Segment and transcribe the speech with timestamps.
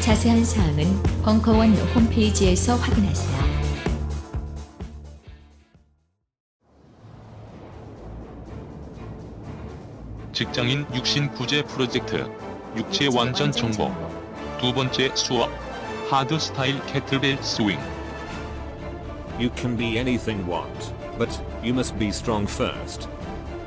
[0.00, 3.38] 자세한 사항은 벙커원 홈페이지에서 확인하세요.
[10.32, 12.30] 직장인 육신 구제 프로젝트,
[12.76, 13.92] 육체 완전 정복.
[14.60, 15.50] 두 번째 수업,
[16.10, 17.78] 하드 스타일 캐틀벨 스윙.
[19.38, 21.30] You can be anything want, but
[21.62, 23.08] you must be strong first.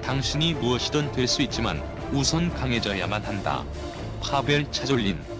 [0.03, 3.63] 당신이 무엇이든 될 수 있지만 우선 강해져야만 한다.
[4.21, 5.30] 파벨 차졸린.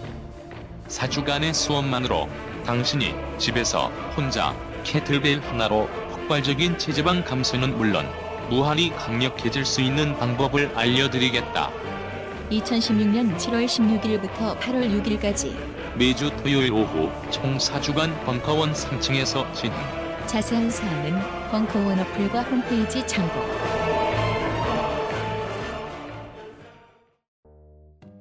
[0.92, 2.28] 4주간의 수업만으로
[2.64, 8.06] 당신이 집에서 혼자 캐틀벨 하나로 폭발적인 체지방 감소는 물론
[8.50, 11.70] 무한히 강력해질 수 있는 방법을 알려드리겠다.
[12.50, 15.56] 2016년 7월 16일부터 8월 6일까지
[15.96, 19.76] 매주 토요일 오후 총 4주간 벙커원 3층에서 진행.
[20.26, 23.40] 자세한 사항은 벙커원 어플과 홈페이지 참고.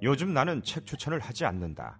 [0.01, 1.99] 요즘 나는 책 추천을 하지 않는다.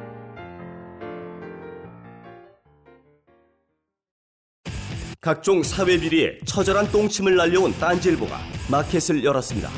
[5.21, 8.39] 각종 사회 비리에 처절한 똥침을 날려온 딴지일보가
[8.71, 9.69] 마켓을 열었습니다.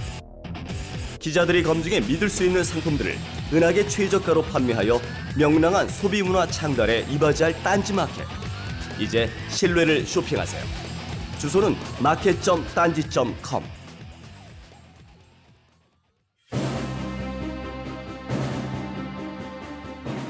[1.20, 3.18] 기자들이 검증해 믿을 수 있는 상품들을
[3.52, 5.02] 은하계 최저가로 판매하여
[5.38, 8.26] 명랑한 소비 문화 창달에 이바지할 딴지 마켓.
[8.98, 10.64] 이제 신뢰를 쇼핑하세요.
[11.40, 13.64] 주소는 마켓.딴지.com.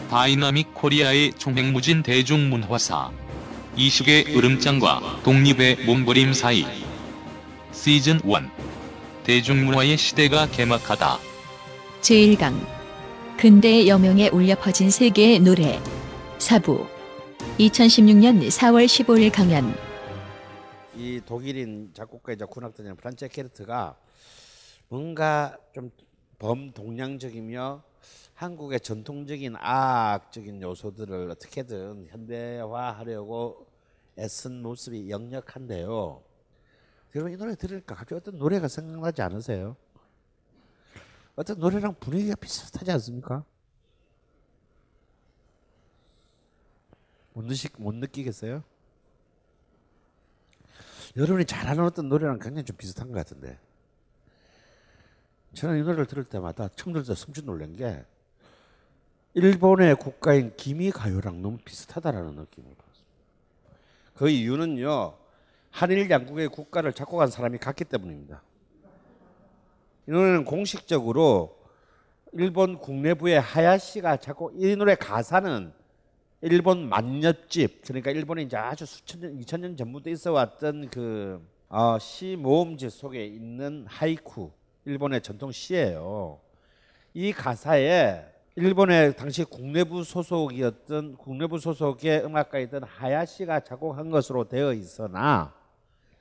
[0.10, 3.23] 다이나믹 코리아의 총행무진 대중문화사.
[3.76, 6.64] 이식의 으름장과 독립의 몸부림 사이.
[7.72, 8.50] 시즌 1.
[9.24, 11.18] 대중문화의 시대가 개막하다.
[12.02, 12.54] 제1강
[13.38, 15.82] 근대의 여명에 울려 퍼진 세계의 노래
[16.38, 16.86] 사부
[17.58, 19.76] 2016년 4월 15일 강연
[20.96, 23.96] 이 독일인 작곡가이자 군악단장 프란체 케르트가
[24.88, 25.90] 뭔가 좀
[26.40, 27.82] 범동양적이며
[28.36, 33.68] 한국의 전통적인 악적인 요소들을 어떻게든 현대화하려고
[34.18, 36.24] 애쓴 모습이 역력한데요.
[37.16, 39.76] 여러분 이 노래 들으니까 갑자기 어떤 노래가 생각나지 않으세요?
[41.36, 43.44] 어떤 노래랑 분위기가 비슷하지 않습니까?
[47.34, 48.64] 못, 느끼, 못 느끼겠어요?
[51.16, 53.60] 여러분이 잘 아는 어떤 노래랑 굉장히 좀 비슷한 것 같은데
[55.54, 58.04] 저는 이 노래를 들을 때마다 처음 들을 때 숨지 놀란 게
[59.36, 63.14] 일본의 국가인 기미 가요랑 너무 비슷하다라는 느낌을 받았습니다.
[64.16, 65.18] 그 이유는요
[65.72, 68.44] 한일 양국의 국가를 작곡한 사람이 같기 때문입니다.
[70.08, 71.58] 이 노래는 공식적으로
[72.34, 75.74] 일본 국내부의 하야시가 작곡 이 노래 가사는
[76.42, 81.98] 일본 만년집 그러니까 일본에 이제 아주 수천 년, 이천 년 전부터 있어 왔던 그 어,
[81.98, 84.52] 시 모음집 속에 있는 하이쿠
[84.86, 86.40] 일본의 전통 시예요.
[87.16, 95.56] 이 가사에 일본의 당시 국내부 소속이었던 국내부 소속의 음악가이던 하야시가 작곡한 것으로 되어 있으나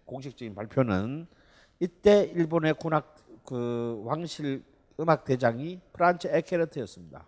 [0.06, 1.26] 공식적인 발표는
[1.79, 4.64] 이때 일본의 군악 그 왕실
[4.99, 7.26] 음악 대장이 프란츠 에케르트였습니다.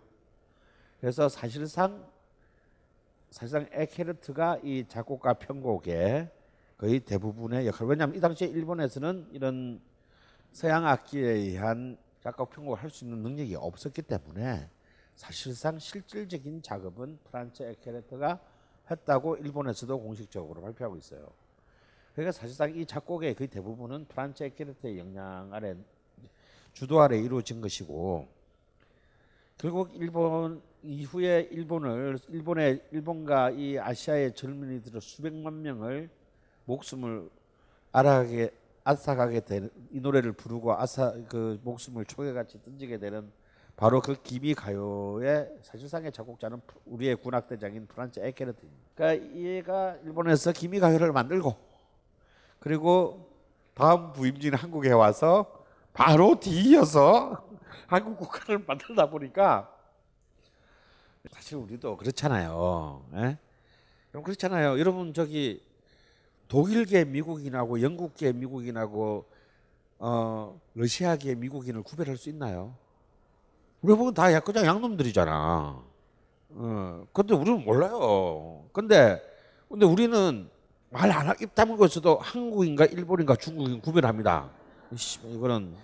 [0.99, 2.03] 그래서 사실상
[3.29, 6.31] 사실상 에케르트가 이 작곡가 편곡의
[6.77, 7.87] 거의 대부분의 역할.
[7.87, 9.81] 왜냐하면 이 당시에 일본에서는 이런
[10.51, 14.67] 서양 악기에 의한 작곡 편곡을 할 수 있는 능력이 없었기 때문에
[15.15, 18.39] 사실상 실질적인 작업은 프란츠 에케르트가
[18.91, 21.27] 했다고 일본에서도 공식적으로 발표하고 있어요.
[22.13, 25.75] 그러니까 사실상 이 작곡의 거의 대부분은 프란츠 에케르트의 영향 아래
[26.73, 28.27] 주도 아래 이루어진 것이고
[29.57, 36.09] 결국 일본 이후에 일본을 일본의 일본과 이 아시아의 젊은이들 수백만 명을
[36.65, 37.29] 목숨을
[38.83, 43.31] 앗아가게 되는 이 노래를 부르고 아사 그 목숨을 초개같이 던지게 되는
[43.75, 48.81] 바로 그 기미 가요의 사실상의 작곡자는 프- 우리의 군악대장인 프란츠 에케르트입니다.
[48.95, 51.55] 그러니까 얘가 일본에서 기미 가요를 만들고
[52.59, 53.29] 그리고
[53.73, 57.45] 다음 부임진 한국에 와서 바로 뒤이어서
[57.87, 59.71] 한국 국가를 만들다 보니까
[61.31, 63.05] 사실 우리도 그렇잖아요.
[63.15, 63.37] 예?
[64.11, 64.79] 그럼 그렇잖아요.
[64.79, 65.61] 여러분 저기
[66.47, 69.25] 독일계 미국인하고 영국계 미국인하고
[69.99, 72.75] 어, 러시아계 미국인을 구별할 수 있나요?
[73.85, 75.79] 우리 보면 다 약그냥 양놈들이잖아.
[76.49, 78.65] 어, 근데 우리는 몰라요.
[78.73, 79.21] 근데
[79.69, 80.49] 근데 우리는
[80.89, 84.49] 말안입 다물고 있어도 한국인가 일본인가 중국인 구별합니다.
[84.91, 85.75] 이씨, 이거는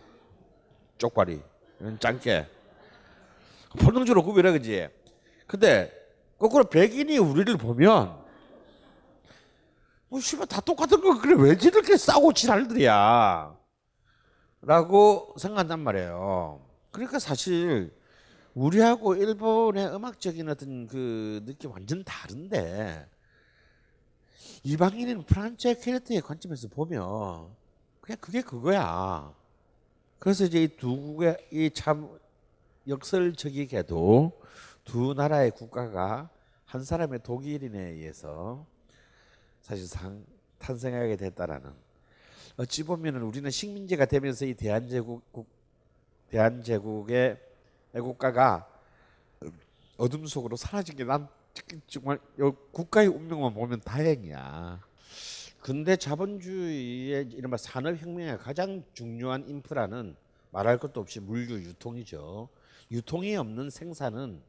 [0.98, 1.39] 쪽발이,
[1.80, 2.48] 이건 짱깨.
[3.80, 4.89] 본능적으로 구별해 그지.
[5.45, 5.92] 근데
[6.39, 8.18] 거꾸로 백인이 우리를 보면
[10.07, 13.56] 뭐 씨발 다 똑같은 거 그래 왜 저렇게 싸고 지랄들이야
[14.63, 17.94] 라고 생각한단 말이에요 그러니까 사실
[18.54, 23.08] 우리하고 일본의 음악적인 어떤 그 느낌 완전 다른데
[24.64, 27.50] 이방인인 프란체 케르트의 관점에서 보면
[28.02, 29.34] 그냥 그게 그거야.
[30.20, 32.10] 그래서 이제 이 두 국의 이 참
[32.88, 34.42] 역설적이게도
[34.84, 36.30] 두 나라의 국가가
[36.66, 38.66] 한 사람의 독일인에 의해서
[39.62, 40.26] 사실상
[40.60, 41.72] 탄생하게 됐다라는
[42.58, 45.61] 어찌 보면은 우리는 식민지가 되면서 이 대한제국 국-
[46.31, 47.38] 대한제국의
[47.94, 48.68] 애국가가
[49.98, 51.28] 어둠 속으로 사라진 게 난
[51.88, 54.81] 정말 요 국가의 운명만 보면 다행이야.
[55.60, 60.16] 근데 자본주의의 이른바 산업혁명의 가장 중요한 인프라는
[60.51, 62.50] 말할 것도 없이 물류 유통이죠.
[62.89, 64.42] 유통이 없는 생산은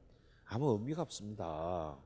[0.47, 1.97] 아무 의미가 없습니다.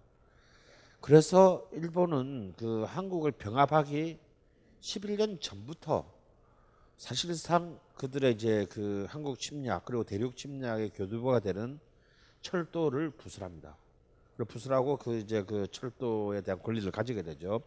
[1.01, 4.19] 그래서 일본은 그 한국을 병합하기
[4.81, 6.16] 11년 전부터
[6.97, 11.79] 사실상 그들의 이제 그 한국 침략 그리고 대륙 침략의 교두보가 되는
[12.41, 13.77] 철도를 부술합니다.
[14.37, 17.61] 그리고 부술하고 그 이제 그 철도에 대한 권리를 가지게 되죠.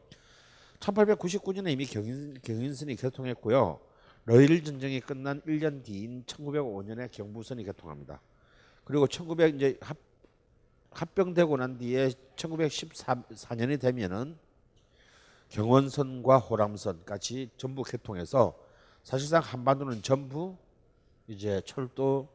[0.79, 3.79] 1899년에 이미 경인, 경인선이 개통했고요.
[4.25, 8.21] 러일 전쟁이 끝난 1년 뒤인 1905년에 경부선이 개통합니다.
[8.83, 9.97] 그리고 1900 이제 합,
[10.91, 14.37] 합병되고 난 뒤에 1914년이 되면은
[15.49, 18.68] 경원선과 호람선까지 전부 개통해서
[19.03, 20.57] 사실상 한반도는 전부
[21.27, 22.27] 이제 철도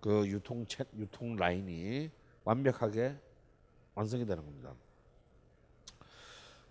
[0.00, 2.10] 그 유통 채- 유통 라인이
[2.44, 3.16] 완벽하게
[3.94, 4.74] 완성이 되는 겁니다.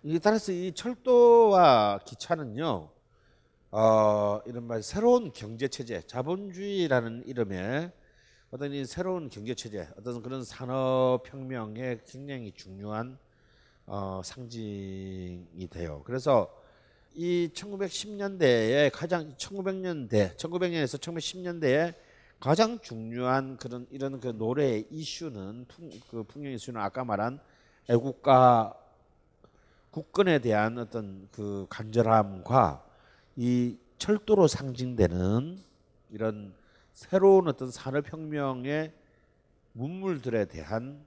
[0.02, 2.90] 이 따라서 이 철도와 기차는요,
[3.70, 7.90] 어, 이른바 새로운 경제 체제, 자본주의라는 이름의
[8.50, 13.18] 어떤 이 새로운 경제 체제, 어떤 그런 산업 혁명의 굉장히 중요한
[13.86, 16.02] 어, 상징이 돼요.
[16.04, 16.54] 그래서
[17.14, 21.94] 이 1910년대에 가장 1900년대, 1900년에서 1910년대에
[22.40, 27.38] 가장 중요한 그런 이런 그 노래의 이슈는 풍, 그 풍경 이슈는 아까 말한
[27.88, 28.74] 애국가
[29.92, 32.84] 국권에 대한 어떤 그 간절함과
[33.36, 35.62] 이 철도로 상징되는
[36.10, 36.52] 이런
[36.92, 38.92] 새로운 어떤 산업혁명의
[39.72, 41.04] 문물들에 대한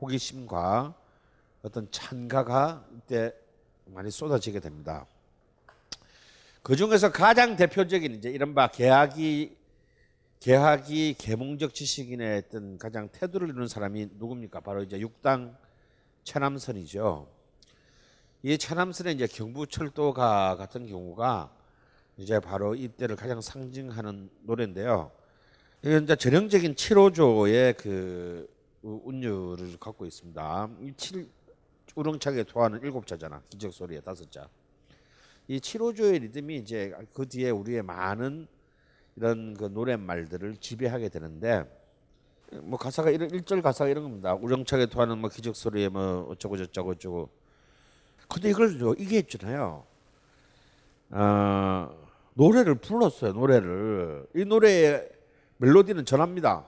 [0.00, 0.94] 호기심과
[1.62, 3.32] 어떤 찬가가 이때
[3.92, 5.06] 많이 쏟아지게 됩니다.
[6.62, 9.56] 그 중에서 가장 대표적인 이제 이른바 개학이
[10.40, 14.60] 개학이 계몽적 지식인의 어떤 가장 태도를 이루는 사람이 누굽니까?
[14.60, 15.56] 바로 이제 육당
[16.24, 17.28] 최남선이죠.
[18.42, 21.52] 이 최남선의 이제 경부철도가 같은 경우가
[22.16, 25.10] 이제 바로 이때를 가장 상징하는 노래인데요.
[25.82, 28.48] 이건 이제 전형적인 7호조의 그
[28.82, 30.70] 운율을 갖고 있습니다.
[30.80, 31.28] 이 7,
[31.94, 33.42] 우렁차게 토하는 일곱 자잖아.
[33.48, 34.48] 기적 소리에 다섯 자.
[35.48, 38.46] 이 7호조의 리듬이 이제 그 뒤에 우리의 많은
[39.16, 41.64] 이런 그 노랫말들을 지배하게 되는데
[42.52, 44.34] 뭐 가사가 이런 일절 가사가 이런 겁니다.
[44.34, 47.28] 우렁차게 토하는 뭐 기적 소리에 뭐 어쩌고 저쩌고 어쩌고.
[48.28, 49.84] 근데 이걸 저 이게 있잖아요.
[51.10, 53.32] 어, 노래를 불렀어요.
[53.32, 55.08] 노래를 이 노래의
[55.58, 56.66] 멜로디는 전합니다.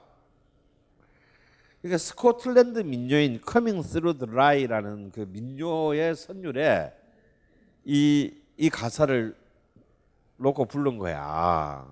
[1.82, 3.40] 그러니까 스코틀랜드 민요인
[3.82, 6.94] Through the Rye라는 그 민요의 선율에
[7.84, 9.34] 이, 이 가사를
[10.36, 11.84] 놓고 부른 거야.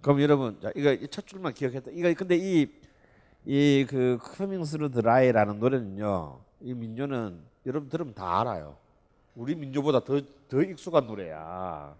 [0.00, 1.90] 그럼 여러분, 자, 이거 이첫 줄만 기억했다.
[1.92, 2.70] 이거 근데 이,
[3.44, 8.76] 이그 Through the Rye라는 노래는요, 이 민요는 여러분 들으면 다 알아요.
[9.34, 11.96] 우리 민요보다 더, 더 익숙한 노래야.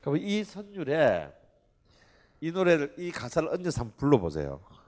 [0.00, 1.30] 그럼 이 선율에
[2.40, 4.79] 이 노래를 이 가사를 얹어서 한번 불러보세요.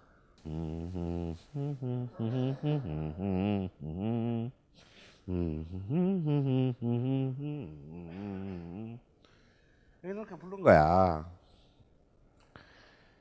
[10.02, 11.30] 이렇게 부른 거야.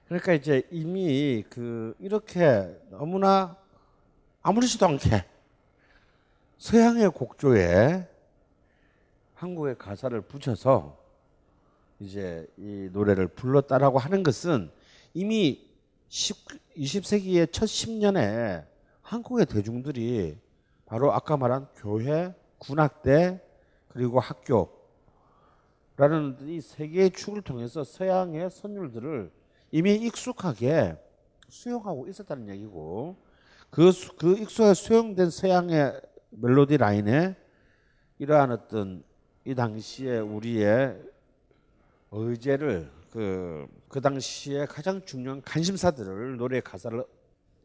[0.07, 3.55] 그러니까 이제 이미 그 이렇게 너무나
[4.41, 5.23] 아무렇지도 않게
[6.57, 8.07] 서양의 곡조에
[9.35, 10.97] 한국의 가사를 붙여서
[11.99, 14.71] 이제 이 노래를 불렀다라고 하는 것은
[15.13, 15.70] 이미 10,
[16.11, 18.65] 20세기의 첫 10년에
[19.01, 20.37] 한국의 대중들이
[20.85, 23.41] 바로 아까 말한 교회, 군악대
[23.87, 24.77] 그리고 학교라는
[26.49, 29.31] 이 세 개의 축을 통해서 서양의 선율들을
[29.71, 30.97] 이미 익숙하게
[31.47, 33.15] 수용하고 있었다는 얘기고
[33.69, 36.01] 그, 수- 그 익숙하게 수용된 서양의
[36.31, 37.35] 멜로디 라인에
[38.19, 39.03] 이러한 어떤
[39.45, 41.01] 이 당시에 우리의
[42.11, 47.03] 의제를 그, 그 당시에 가장 중요한 관심사들을 노래 가사를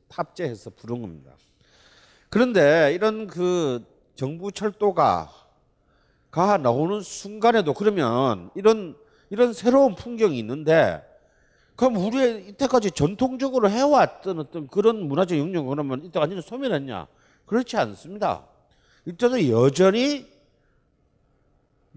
[0.08, 1.32] 탑재해서 부른 겁니다.
[2.28, 3.84] 그런데 이런 그
[4.16, 5.30] 정부 철도가
[6.30, 8.96] 가 나오는 순간에도 그러면 이런
[9.30, 11.02] 이런 새로운 풍경이 있는데
[11.76, 17.06] 그럼 우리의 이때까지 전통적으로 해왔던 어떤 그런 문화적 영역 그러면 이때 완전히 소멸했냐?
[17.46, 18.44] 그렇지 않습니다.
[19.04, 20.26] 이때도 여전히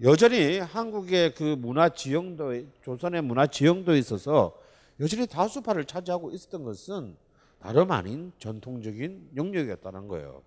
[0.02, 4.56] 여전히 한국의 그 문화 지형도 조선의 문화 지형도에 있어서
[4.98, 7.16] 여전히 다수파를 차지하고 있었던 것은
[7.58, 10.42] 다름 아닌 전통적인 영역이었다는 거예요.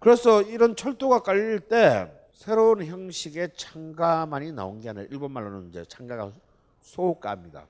[0.00, 6.32] 그래서 이런 철도가 깔릴 때 새로운 형식의 창가만이 나온 게 아니라 일본 말로는 이제 창가가
[6.80, 7.66] 소가입니다.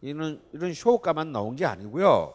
[0.00, 2.34] 이런 이런 쇼가만 나온 게 아니고요.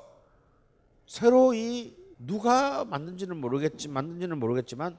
[1.07, 4.97] 새로 이 누가 만든지는 모르겠지 만든지는 모르겠지만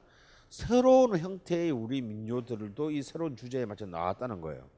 [0.52, 4.68] 새로운 형태의 우리 민요들도 이 새로운 주제에 맞춰 나왔다는 거예요.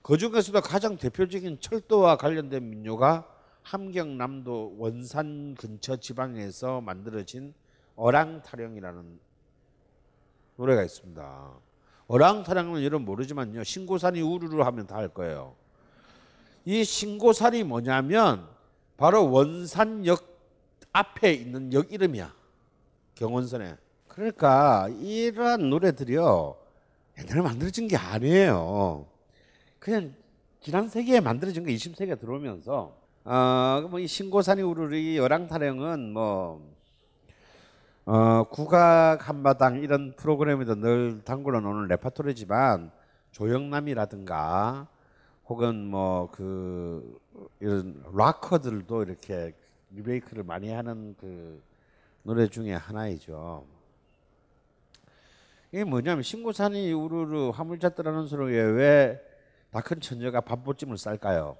[0.00, 3.28] 그 중에서도 가장 대표적인 철도와 관련된 민요가
[3.62, 7.52] 함경남도 원산 근처 지방에서 만들어진
[7.96, 9.20] 어랑타령이라는
[10.56, 11.52] 노래가 있습니다.
[12.06, 13.64] 어랑타령은 여러분 모르지만요.
[13.64, 15.56] 신고산이 우르르 하면 다알 거예요.
[16.64, 18.48] 이 신고산이 뭐냐면
[18.96, 20.26] 바로 원산역
[20.92, 22.34] 앞에 있는 역 이름이야.
[23.14, 23.87] 경원선에.
[24.18, 26.56] 그러니까 이러한 노래들이요.
[27.20, 29.06] 옛날에 만들어진 게 아니에요.
[29.78, 30.12] 그냥
[30.60, 36.60] 지난 세기에 만들어진 게 20세기에 들어오면서 어, 뭐이 신고산이 우르르 여랑타령은 뭐
[38.06, 42.90] 어, 국악 한마당 이런 프로그램에도 늘 단골로 노는 레파토리지만
[43.30, 44.88] 조영남이라든가
[45.46, 47.20] 혹은 뭐 그
[47.60, 49.54] 이런 락커들도 이렇게
[49.92, 51.62] 리메이크를 많이 하는 그
[52.24, 53.77] 노래 중에 하나이죠.
[55.70, 59.20] 이게 뭐냐면 신고산이 우르르 화물차 떠나는 소리에 왜
[59.70, 61.58] 다큰 처녀가 밥보찜을 쌀까요?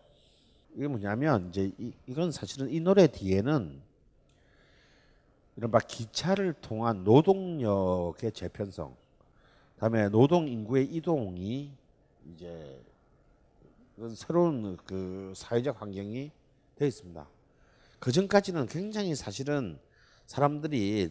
[0.74, 3.82] 이게 뭐냐면 이제 이, 이건 사실은 이 노래 뒤에는
[5.56, 8.96] 이른바 기차를 통한 노동력의 재편성,
[9.78, 11.70] 다음에 노동 인구의 이동이
[12.32, 12.80] 이제
[13.96, 16.30] 이건 새로운 그 사회적 환경이
[16.76, 17.28] 되어 있습니다.
[17.98, 19.78] 그 전까지는 굉장히 사실은
[20.26, 21.10] 사람들이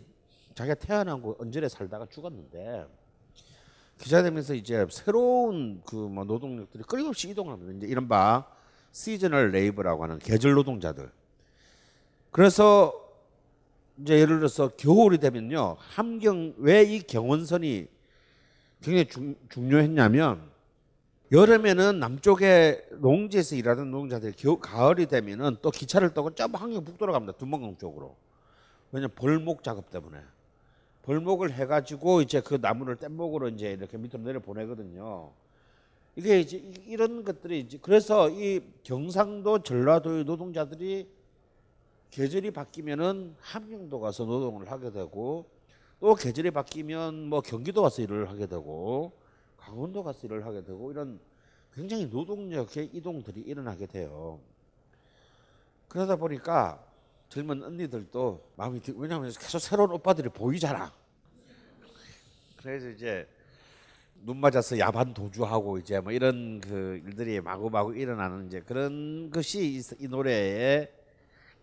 [0.57, 2.87] 자기가 태어나고 언저리에 살다가 죽었는데
[3.99, 7.73] 기자 되면서 이제 새로운 그 뭐 노동력들이 끊임없이 이동합니다.
[7.73, 8.47] 이제 이른바
[8.91, 11.11] 시저널 레이버라고 하는 계절 노동자들.
[12.31, 12.91] 그래서
[13.99, 17.87] 이제 예를 들어서 겨울이 되면요 함경 왜 이 경원선이
[18.81, 20.49] 굉장히 중, 중요했냐면
[21.31, 27.33] 여름에는 남쪽에 농지에서 일하던 노동자들이 겨우 가을이 되면은 또 기차를 타고 저 함경 북도로 갑니다
[27.37, 28.15] 두만강 쪽으로
[28.91, 30.19] 왜냐 면 벌목 작업 때문에
[31.07, 35.31] 벌목을 해가지고 이제 그 나무를 뗏목으로 이제 이렇게 밑으로 내려 보내거든요.
[36.17, 41.07] 이게 이제 이- 이런 것들이 이제 그래서 이 경상도 전라도의 노동자들이
[42.11, 45.49] 계절이 바뀌면은 함경도 가서 노동을 하게 되고
[46.01, 49.13] 또 계절이 바뀌면 뭐 경기도 가서 일을 하게 되고
[49.55, 51.21] 강원도 가서 일을 하게 되고 이런
[51.73, 54.41] 굉장히 노동력의 이동들이 일어나게 돼요.
[55.87, 56.83] 그러다 보니까
[57.29, 60.91] 젊은 언니들도 마음이 드- 왜냐하면 계속 새로운 오빠들이 보이잖아.
[62.57, 63.27] 그래서 이제
[64.23, 69.81] 눈 맞아서 야반 도주하고 이제 뭐 이런 그 일들이 마구마구 일어나는 이제 그런 것이 이,
[70.03, 70.91] 이 노래의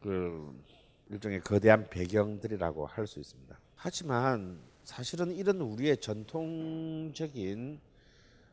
[0.00, 0.62] 그
[1.10, 3.58] 일종의 거대한 배경들이라고 할 수 있습니다.
[3.76, 7.80] 하지만 사실은 이런 우리의 전통적인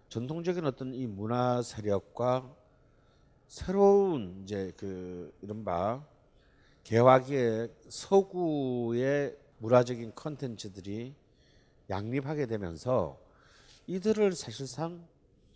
[0.10, 2.53] 전통적인 어떤 이 문화 세력과
[3.48, 6.03] 새로운 이제 그 이른바
[6.83, 11.13] 개화기의 서구의 문화적인 컨텐츠들이
[11.89, 13.19] 양립하게 되면서
[13.88, 15.05] 이들을 사실상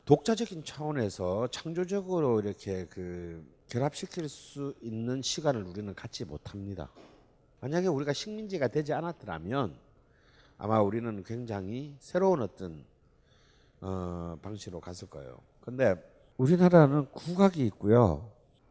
[0.06, 6.90] 독자적인 차원에서 창조적으로 이렇게 그 결합시킬 수 있는 시간을 우리는 갖지 못합니다.
[7.62, 9.76] 만약에 우리가 식민지가 되지 않았더라면
[10.58, 12.86] 아마 우리는 굉장히 새로운 어떤
[13.82, 15.40] 어, 방식으로 갔을 거예요.
[15.62, 15.96] 근데
[16.38, 18.30] 우리나라는 국악이 있고요,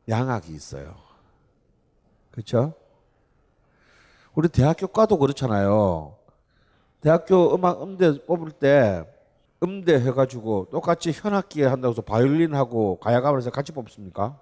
[0.08, 1.03] 양악이 있어요.
[2.34, 2.72] 그렇죠?
[4.34, 6.16] 우리 대학교과도 그렇잖아요.
[7.00, 9.04] 대학교 음악 음대 뽑을 때
[9.62, 14.36] 음대 해가지고 똑같이 현악기에 한다고 해서 바이올린하고 가야금을 해서 같이 뽑습니까?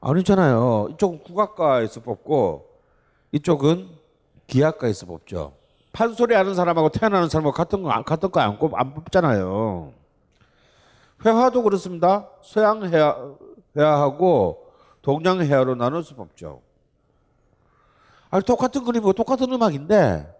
[0.00, 0.88] 아니잖아요.
[0.92, 2.70] 이쪽은 국악과에서 뽑고
[3.32, 3.90] 이쪽은
[4.46, 5.52] 기악과에서 뽑죠.
[5.92, 9.92] 판소리 하는 사람하고 태어나는 사람하고 같은 거 같은 거안 안 뽑잖아요.
[11.26, 12.30] 회화도 그렇습니다.
[12.40, 13.34] 서양 회화,
[13.76, 14.70] 회화하고
[15.02, 16.62] 동양 회화로 나눠서 뽑죠.
[18.30, 20.36] 아니 똑같은 그림이고 똑같은 음악인데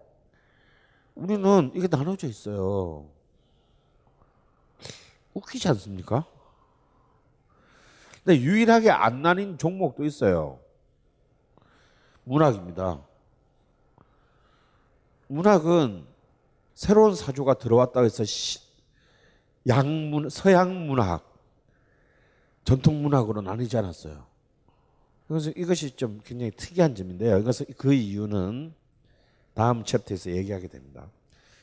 [1.15, 3.09] 우리는 이게 나눠져 있어요.
[5.33, 6.25] 웃기지 않습니까?
[8.23, 10.59] 근데 유일하게 안 나뉜 종목도 있어요.
[12.23, 13.01] 문학입니다.
[15.27, 16.05] 문학은
[16.73, 18.59] 새로운 사조가 들어왔다고 해서 시,
[19.67, 21.25] 양문 서양 문학,
[22.63, 24.30] 전통 문학으로 나뉘지 않았어요.
[25.31, 27.37] 그래서 이것이 좀 굉장히 특이한 점인데요.
[27.37, 28.73] 이것은 그 이유는
[29.53, 31.09] 다음 챕터에서 얘기하게 됩니다.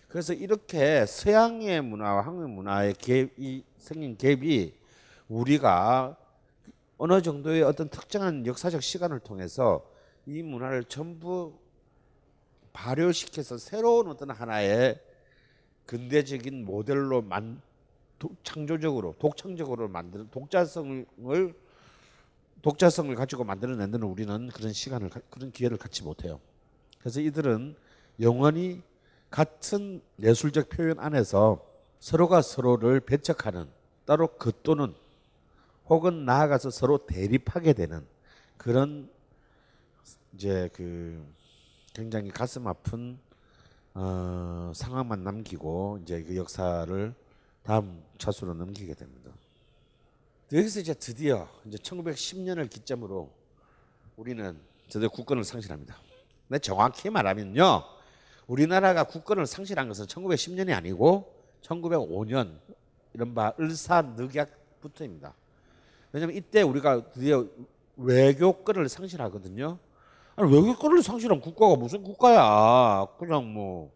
[0.08, 4.72] 그래서 이렇게 서양의 문화와 한국 문화의 갭이 생긴 갭이
[5.28, 6.16] 우리가
[6.96, 9.84] 어느 정도의 어떤 특정한 역사적 시간을 통해서
[10.24, 11.52] 이 문화를 전부
[12.72, 14.98] 발효시켜서 새로운 어떤 하나의
[15.84, 17.60] 근대적인 모델로 만
[18.42, 21.04] 창조적으로 독창적으로 만드는 독자성을
[22.62, 26.40] 독자성을 가지고 만들어낸 데는 우리는 그런 시간을 그런 기회를 갖지 못해요.
[26.98, 27.76] 그래서 이들은
[28.20, 28.82] 영원히
[29.30, 31.64] 같은 예술적 표현 안에서
[32.00, 33.68] 서로가 서로를 배척하는
[34.04, 34.94] 따로 겉도는
[35.88, 38.06] 혹은 나아가서 서로 대립하게 되는
[38.56, 39.10] 그런
[40.34, 41.24] 이제 그
[41.94, 43.18] 굉장히 가슴 아픈
[43.94, 47.14] 어, 상황만 남기고 이제 그 역사를
[47.62, 49.30] 다음 차수로 넘기게 됩니다.
[50.50, 53.30] 여기서 이제 드디어 이제 1910년을 기점으로
[54.16, 54.58] 우리는
[54.88, 55.96] 드디어 국권을 상실합니다.
[56.48, 57.84] 근데 정확히 말하면요.
[58.46, 62.58] 우리나라가 국권을 상실한 것은 1910년이 아니고 1905년
[63.12, 65.34] 이른바 을사늑약부터입니다.
[66.12, 67.44] 왜냐하면 이때 우리가 드디어
[67.96, 69.78] 외교권을 상실하거든요.
[70.36, 73.06] 아니, 외교권을 상실한 국가가 무슨 국가야?
[73.18, 73.92] 그냥 뭐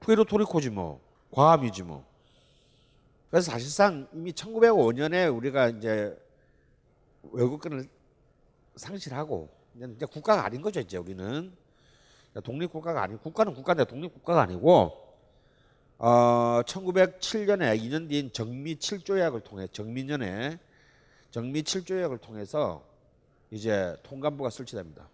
[0.00, 2.04] 푸에르토리코지 뭐, 과함이지 뭐.
[3.34, 6.16] 그래서 사실상 이미 1905년에 우리가 이제
[7.32, 7.88] 외국권을
[8.76, 11.52] 상실하고 이제 국가가 아닌 거죠 이제 우리는
[12.44, 15.16] 독립 국가가 아니고 국가는 국가인데 독립 국가가 아니고
[15.98, 20.60] 어 1907년에 2년 뒤인 정미 7조약을 통해 정민년에
[21.32, 22.84] 정미 7조약을 통해서
[23.50, 25.08] 이제 통감부가 설치됩니다.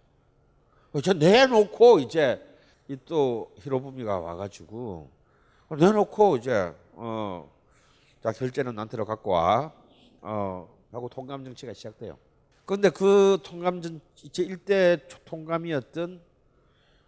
[1.02, 2.46] 저 내놓고 이제
[2.86, 5.08] 이또 히로부미가 와가지고
[5.70, 7.59] 내놓고 이제 어.
[8.22, 9.72] 자 결제는 나한테로 갖고 와.
[10.20, 12.18] 어 하고 통감 정치가 시작돼요.
[12.66, 16.20] 그런데 그 통감 전제 1대 통감이었던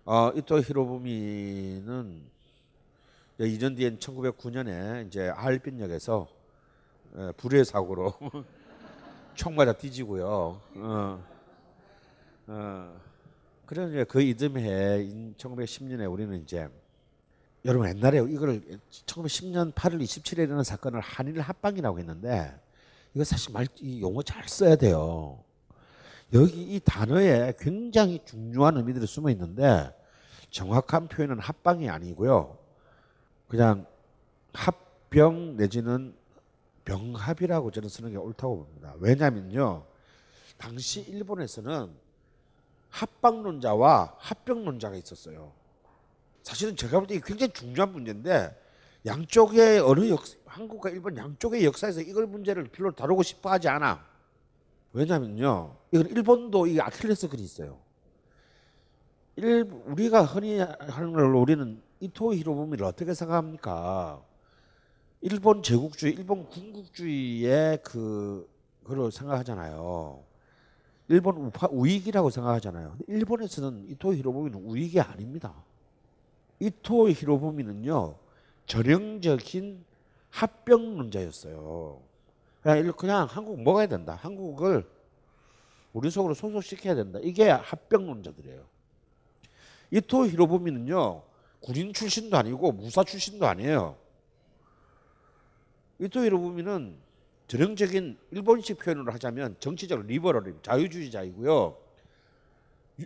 [0.05, 2.23] 어, 이토 히로부미는
[3.39, 6.29] 2년 뒤엔 1909년에 이제 하얼빈역에서
[7.19, 8.15] 예, 불의 사고로
[9.35, 10.61] 총 맞아 뒤지고요.
[10.77, 11.25] 어,
[12.47, 13.01] 어,
[13.67, 16.69] 그래서 그 이듬해 1910년에 우리는 이제
[17.65, 22.53] 여러분 옛날에 이거를 1910년 8월 27일에 일어난 사건을 한일 합방이라고 했는데
[23.15, 25.39] 이거 사실 말 이 용어 잘 써야 돼요.
[26.33, 29.93] 여기 이 단어에 굉장히 중요한 의미들이 숨어 있는데
[30.51, 32.59] 정확한 표현은 합방이 아니고요.
[33.49, 33.87] 그냥
[34.55, 36.15] 합병 내지는
[36.85, 38.95] 병합이라고 저는 쓰는 게 옳다고 봅니다.
[38.99, 39.85] 왜냐면요.
[40.57, 41.91] 당시 일본에서는
[42.91, 45.53] 합방론자와 합병론자가 있었어요.
[46.43, 48.59] 사실은 제가 볼 때 굉장히 중요한 문제인데
[49.07, 54.05] 양쪽의 어느 역 한국과 일본 양쪽의 역사에서 이걸 문제를 별로 다루고 싶어 하지 않아.
[54.93, 55.77] 왜냐면요.
[55.93, 57.79] 이건 일본도 이 아킬레스건이 있어요.
[59.37, 64.23] 일, 우리가 흔히 하는 걸 우리는 이토 히로부미를 어떻게 생각합니까?
[65.23, 68.49] 일본 제국주의, 일본 군국주의의 그
[68.85, 70.23] 그걸 생각하잖아요.
[71.09, 72.97] 일본 우파, 우익이라고 생각하잖아요.
[73.07, 75.55] 일본에서는 이토 히로부미는 우익이 아닙니다.
[76.63, 78.15] 이토 히로부미는요
[78.67, 79.85] 전형적인
[80.31, 82.01] 합병론자였어요.
[82.63, 84.15] 그냥, 그냥 한국 먹어야 된다.
[84.15, 84.89] 한국을
[85.93, 87.19] 우리 속으로 소속시켜야 된다.
[87.21, 88.65] 이게 합병론자들이에요.
[89.91, 91.23] 이토 히로부미는요
[91.61, 93.97] 군인 출신도 아니고 무사 출신도 아니에요.
[95.99, 96.97] 이토 히로부미는
[97.49, 101.82] 전형적인 일본식 표현으로 하자면 정치적 리버럴 자유주의자이고요.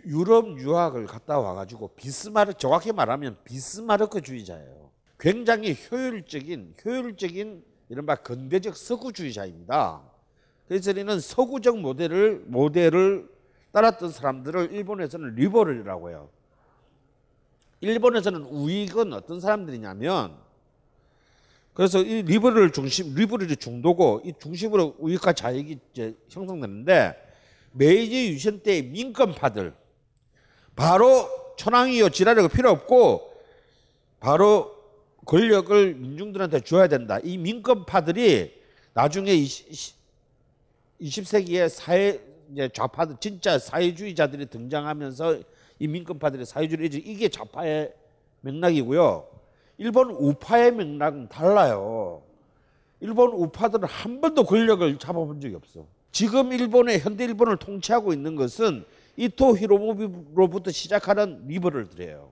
[0.05, 4.91] 유- 유럽 유학을 갔다 와가지고 비스마르 정확히 말하면 비스마르크주의자예요.
[5.19, 10.01] 굉장히 효율적인 효율적인 이른바 근대적 서구주의자입니다.
[10.67, 13.29] 그래서 이는 서구적 모델을 모델을
[13.71, 16.29] 따랐던 사람들을 일본에서는 리버럴이라고 해요.
[17.81, 20.35] 일본에서는 우익은 어떤 사람들이냐면
[21.73, 27.15] 그래서 이 리버럴 중심 리버럴이 중도고 이 중심으로 우익과 좌익이 이제 형성되는데
[27.73, 29.75] 메이지 유신 때 민권파들
[30.77, 33.33] 바로 천황이요 지랄이고 필요 없고
[34.19, 34.77] 바로
[35.25, 37.19] 권력을 민중들한테 줘야 된다.
[37.23, 38.53] 이 민권파들이
[38.93, 39.95] 나중에 20,
[41.01, 42.21] 20세기에 사회
[42.73, 45.39] 좌파들 진짜 사회주의자들이 등장하면서
[45.79, 47.93] 이 민권파들의 사회주의 이게 좌파의
[48.41, 49.27] 맥락이고요.
[49.79, 52.21] 일본 우파의 맥락은 달라요.
[52.99, 55.85] 일본 우파들은 한 번도 권력을 잡아본 적이 없어.
[56.11, 58.85] 지금 일본의 현대 일본을 통치하고 있는 것은
[59.17, 62.31] 이토 히로부미로부터 시작하는 리버럴들이에요.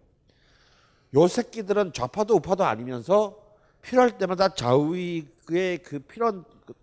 [1.16, 3.38] 요 새끼들은 좌파도 우파도 아니면서
[3.82, 6.74] 필요할 때마다 좌우익의 그 필요한 그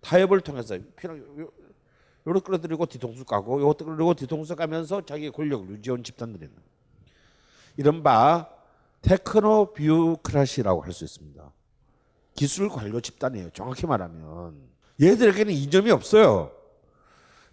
[0.00, 1.50] 타협을 통해서 필요 요-
[2.26, 6.52] 요렇게 끌어들이고 뒤통수 까고 요것도 끌어들이고 뒤통수 까면서 자기 권력을 유지해온 집단들이는
[7.76, 8.48] 이른바
[9.02, 11.52] techno bureaucracy라고 할 수 있습니다.
[12.34, 13.50] 기술 관료 집단이에요.
[13.50, 14.56] 정확히 말하면
[15.00, 16.52] 얘들에게는 이점이 없어요.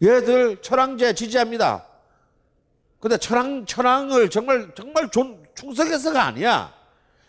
[0.02, 1.86] 얘들 천황제 지지합니다.
[3.00, 6.74] 근데 천황 천황을 정말 정말 존, 충성해서가 아니야.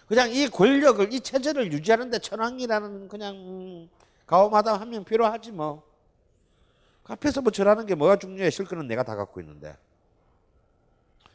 [0.09, 3.89] 그냥 이 권력을 이 체제를 유지하는데 천황이라는 그냥 음,
[4.27, 5.83] 가오마담 한 명 필요하지 뭐.
[7.03, 8.51] 그 앞에서 뭐 절하는 게 뭐가 중요해?
[8.51, 9.77] 실권은 내가 다 갖고 있는데.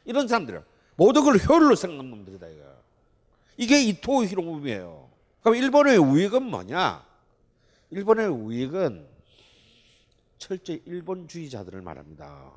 [0.05, 0.63] 이런 사람들은
[0.95, 2.63] 모든 걸 효율로 생각하는 놈들이다 이거.
[3.57, 5.09] 이게 이토 히로부미예요.
[5.41, 7.03] 그럼 일본의 우익은 뭐냐?
[7.91, 9.07] 일본의 우익은
[10.41, 12.51] 철저히 일본주의자들을 말합니다.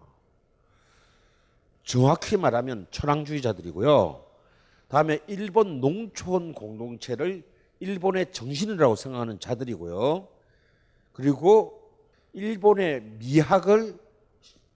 [1.83, 4.25] 정확히 말하면 천황주의자들이고요.
[4.88, 7.47] 다음에 일본 농촌 공동체를
[7.81, 10.27] 일본의 정신이라고 생각하는 자들이고요.
[11.12, 11.92] 그리고
[12.33, 13.99] 일본의 미학을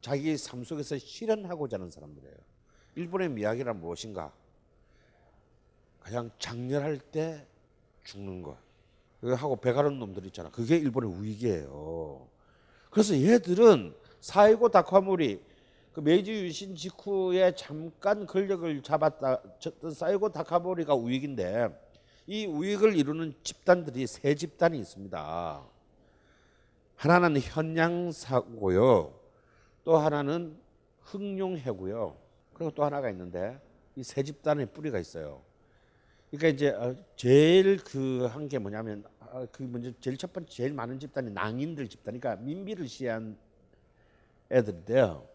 [0.02, 2.36] 자기 삶 속에서 실현하고자 하는 사람들이에요.
[2.96, 4.34] 일본의 미학이란 무엇인가?
[6.00, 7.46] 그냥 장렬할 때
[8.04, 8.58] 죽는 것.
[9.22, 10.50] 하고 배가른 놈들 있잖아.
[10.50, 12.37] 그게 일본의 우익이에요.
[12.98, 15.40] 그래서 얘들은 사이고 다카모리
[15.92, 21.68] 그 메이지 유신 직후에 잠깐 권력을 잡았다 쳤던 사이고 다카모리가 우익인데
[22.26, 25.62] 이 우익을 이루는 집단들이 세 집단이 있습니다.
[26.96, 29.14] 하나는 현양사고요.
[29.84, 30.58] 또 하나는
[31.02, 32.16] 흥룡해고요.
[32.52, 33.60] 그리고 또 하나가 있는데
[33.94, 35.40] 이 세 집단의 뿌리가 있어요.
[36.32, 39.17] 그러니까 이제 어, 제일 그 한 게 뭐냐면 아,
[39.52, 43.36] 그 먼저 제일 첫 번째 제일 많은 집단이 낭인들 집단, 그러니까 민비를 시한
[44.50, 45.26] 애들인데요.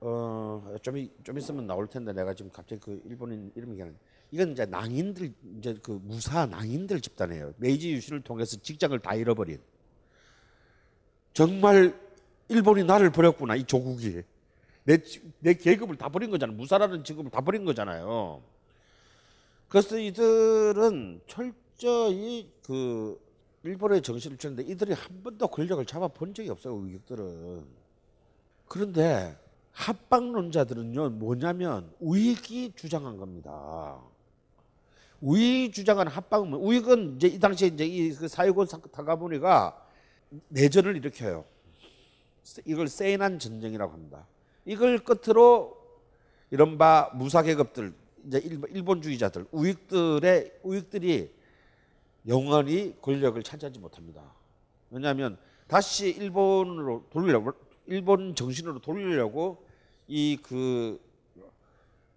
[0.00, 3.90] 어좀 좀 있으면 나올 텐데 내가 지금 갑자기 그 일본인 이름이 나.
[4.30, 7.54] 이건 이제 낭인들 이제 그 무사 낭인들 집단이에요.
[7.56, 9.58] 메이지 유신을 통해서 직장을 다 잃어버린.
[11.32, 11.98] 정말
[12.48, 14.22] 일본이 나를 버렸구나 이 조국이
[14.84, 14.98] 내
[15.40, 16.52] 내 계급을 다 버린 거잖아.
[16.52, 18.42] 무사라는 직업을 다 버린 거잖아요.
[19.68, 23.20] 그래서 이들은 철저히 그
[23.64, 26.74] 일본의 정신을 주는데 이들이 한 번도 권력을 잡아본 적이 없어요.
[26.74, 27.64] 우익들은.
[28.66, 29.36] 그런데
[29.72, 33.98] 합방론자들은요 뭐냐면 우익이 주장한 겁니다.
[35.20, 39.86] 우익이 주장한 합방은 뭐- 우익은 이제 이 당시에 이제 이그 사이고 타가보니가
[40.48, 41.44] 내전을 일으켜요.
[42.64, 44.26] 이걸 세인한 전쟁이라고 합니다.
[44.64, 45.76] 이걸 끝으로
[46.50, 47.92] 이른바 무사 계급들
[48.26, 51.32] 이제 일- 일본주의자들 우익들의 우익들이
[52.26, 54.22] 영원히 권력을 차지하지 못합니다.
[54.90, 57.52] 왜냐하면 다시 일본으로 돌리려고
[57.86, 59.66] 일본 정신으로 돌리려고
[60.08, 60.98] 이 그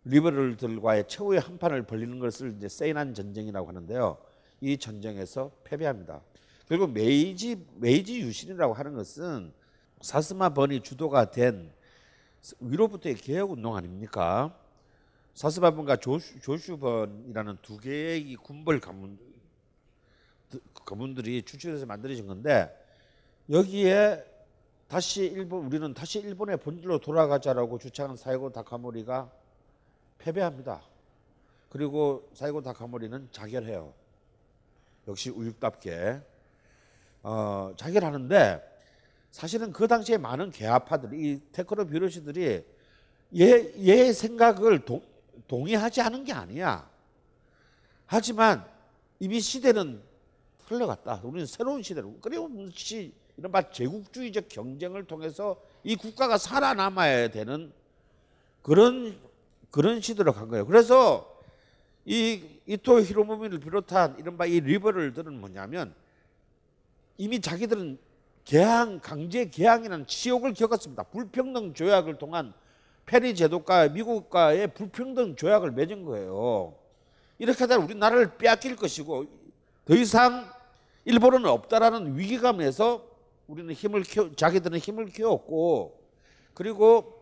[0.04, 4.18] 리버럴들과의 최후의 한판을 벌리는 것을 이제 세인한 전쟁이라고 하는데요.
[4.62, 6.22] 이 전쟁에서 패배합니다.
[6.68, 9.54] 결국 메이지 메이지 유신이라고 하는 것은
[10.02, 11.72] 사스마 번이 주도가 된
[12.60, 14.58] 위로부터의 개혁 운동 아닙니까?
[15.36, 19.20] 사스마 번과 조슈, 조슈 번이라는 두 개의 이 군벌 가문
[20.86, 22.78] 가문들이 추출해서 만들어진 건데
[23.50, 24.26] 여기에
[24.88, 29.32] 다시 일본 우리는 다시 일본의 본질로 돌아가자라고 주창한 사이고 다카모리가
[30.18, 30.82] 패배합니다.
[31.70, 33.94] 그리고 사이고 다카모리는 자결해요.
[35.08, 36.22] 역시 우육답게
[37.24, 38.70] 어, 자결하는데
[39.32, 42.66] 사실은 그 당시에 많은 개화파들, 이 테크노 뷰러시들이
[43.38, 45.02] 얘, 얘 생각을 동,
[45.48, 46.90] 동의하지 않은 게 아니야.
[48.06, 48.66] 하지만
[49.20, 50.02] 이미 시대는
[50.76, 51.22] 흘러갔다.
[51.24, 57.72] 우리는 새로운 시대로 끊임없이 이른바 제국주의적 경쟁을 통해서 이 국가가 살아남아야 되는
[58.62, 59.18] 그런
[59.70, 60.66] 그런 시대로 간 거예요.
[60.66, 61.40] 그래서
[62.06, 65.94] 이 이토 히로부미를 비롯한 이른바 이 리버럴들은 뭐냐면
[67.18, 67.98] 이미 자기들은
[68.44, 71.04] 개항 강제 개항이라는 치욕을 겪었습니다.
[71.04, 72.54] 불평등 조약을 통한
[73.06, 76.76] 페리 제도과 미국과의 불평등 조약을 맺은 거예요.
[77.40, 79.26] 이렇게 하다 우리나라를 빼앗길 것이고
[79.86, 80.50] 더 이상
[81.06, 83.06] 일본은 없다라는 위기감에서
[83.48, 86.00] 우리는 힘을 키워 자기들은 힘을 키웠고
[86.54, 87.22] 그리고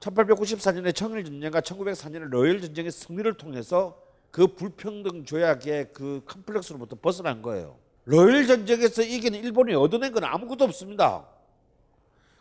[0.00, 7.78] 1894년에 청일 전쟁과 1904년에 러일 전쟁의 승리를 통해서 그 불평등 조약의 그 컴플렉스로부터 벗어난 거예요.
[8.04, 11.26] 러일 전쟁에서 이긴 일본이 얻어낸 건 아무것도 없습니다.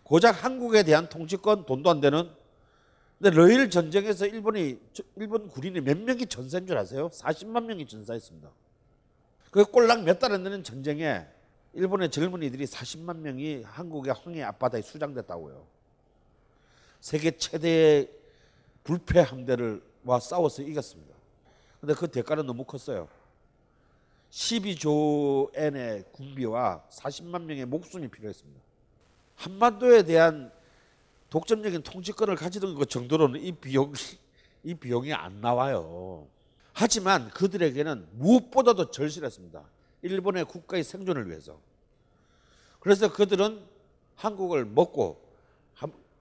[0.04, 2.30] 고작 한국에 대한 통치권 돈도 안 되는
[3.19, 4.80] 근데 러일 전쟁에서 일본이
[5.15, 7.10] 일본 군인이 몇 명이 전사인 줄 아세요?
[7.10, 8.50] 40만 명이 전사했습니다.
[9.54, 11.28] 그 꼴랑 몇 달 안 되는 전쟁에
[11.74, 15.63] 일본의 젊은이들이 40만 명이 한국의 황해 앞바다에 수장됐다고요.
[17.00, 18.10] 세계 최대의
[18.84, 21.13] 불패 함대를 와 싸워서 이겼습니다.
[21.80, 23.08] 근데 그 대가는 너무 컸어요.
[24.32, 28.60] 12조 엔의 군비와 40만 명의 목숨이 필요했습니다.
[29.36, 30.52] 한반도에 대한
[31.30, 33.94] 독점적인 통치권을 가지던 것 정도로는 이 비용이
[34.63, 36.28] 이 비용이 안 나와요.
[36.73, 39.63] 하지만 그들에게는 무엇보다도 절실했습니다.
[40.01, 41.59] 일본의 국가의 생존을 위해서.
[42.79, 43.63] 그래서 그들은
[44.15, 45.23] 한국을 먹고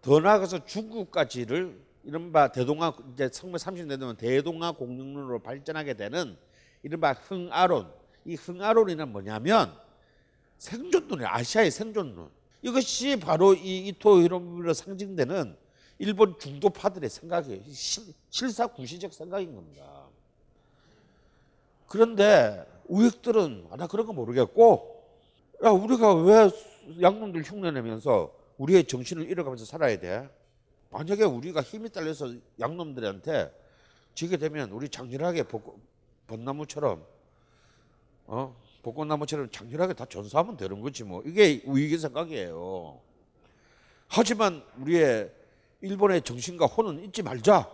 [0.03, 6.37] 더 나아가서 중국까지를 이른바 대동아 이제 1930년 되면 대동아 공영론으로 발전하게 되는
[6.83, 7.93] 이른바 흥아론
[8.25, 9.73] 이 흥아론이는 뭐냐면
[10.59, 12.31] 생존론이 아시아의 생존론
[12.63, 15.57] 이것이 바로 이 이토 히로부미로 상징되는
[15.99, 17.63] 일본 중도파들의 생각이에요.
[18.31, 20.02] 실사구시적 생각인 겁니다.
[21.93, 25.05] 그런데 우익들은 아, 나 그런 거 모르겠고
[25.63, 26.49] 야 우리가 왜
[27.03, 30.27] 양놈들 흉내내면서 우리의 정신을 잃어가면서 살아야 돼?
[30.89, 33.53] 만약에 우리가 힘이 딸려서 양놈들한테
[34.15, 35.61] 지게 되면 우리 장렬하게 벚,
[36.29, 37.05] 벚나무처럼
[38.25, 42.99] 어 벚꽃나무처럼 장렬하게 다 전사하면 되는 거지 뭐 이게 우익의 생각이에요.
[44.09, 45.31] 하지만 우리의
[45.83, 47.71] 일본의 정신과 혼은 잊지 말자.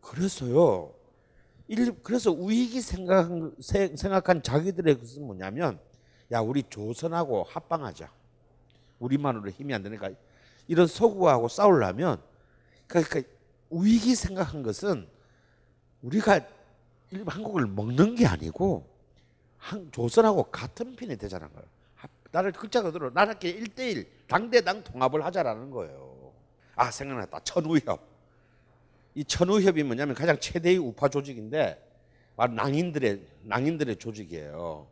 [0.00, 0.97] 그래서요.
[1.68, 5.78] 일, 그래서 우익이 생각한, 생각한 자기들의 것은 뭐냐면
[6.32, 8.10] 야 우리 조선하고 합방하자.
[8.98, 10.10] 우리만으로 힘이 안 되니까
[10.66, 12.20] 이런 서구하고 싸우려면
[12.86, 13.22] 그러니까
[13.70, 15.06] 우익이 생각한 것은
[16.02, 16.40] 우리가
[17.26, 18.88] 한국을 먹는 게 아니고
[19.56, 21.68] 한, 조선하고 같은 편이 되자는 거예요.
[22.30, 26.32] 나를 글자 그대로 나라끼리 1대1 당대당 통합을 하자라는 거예요.
[26.74, 27.40] 아 생각났다.
[27.40, 28.07] 천우협.
[29.18, 31.76] 이 천우협이 뭐냐면 가장 최대의 우파 조직인데
[32.36, 34.86] 바로 낭인들의 낭인들의 조직이에요.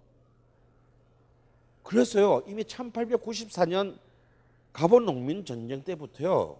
[1.85, 3.97] 그래서요 이미 1894년
[4.73, 6.59] 가본 농민 전쟁 때부터요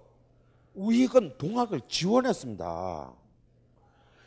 [0.75, 3.13] 우익은 동학을 지원했습니다.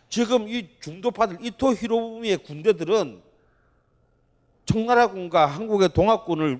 [0.09, 3.21] 지금 이 중도파들 이토 히로부미의 군대들은
[4.65, 6.59] 청나라군과 한국의 동학군을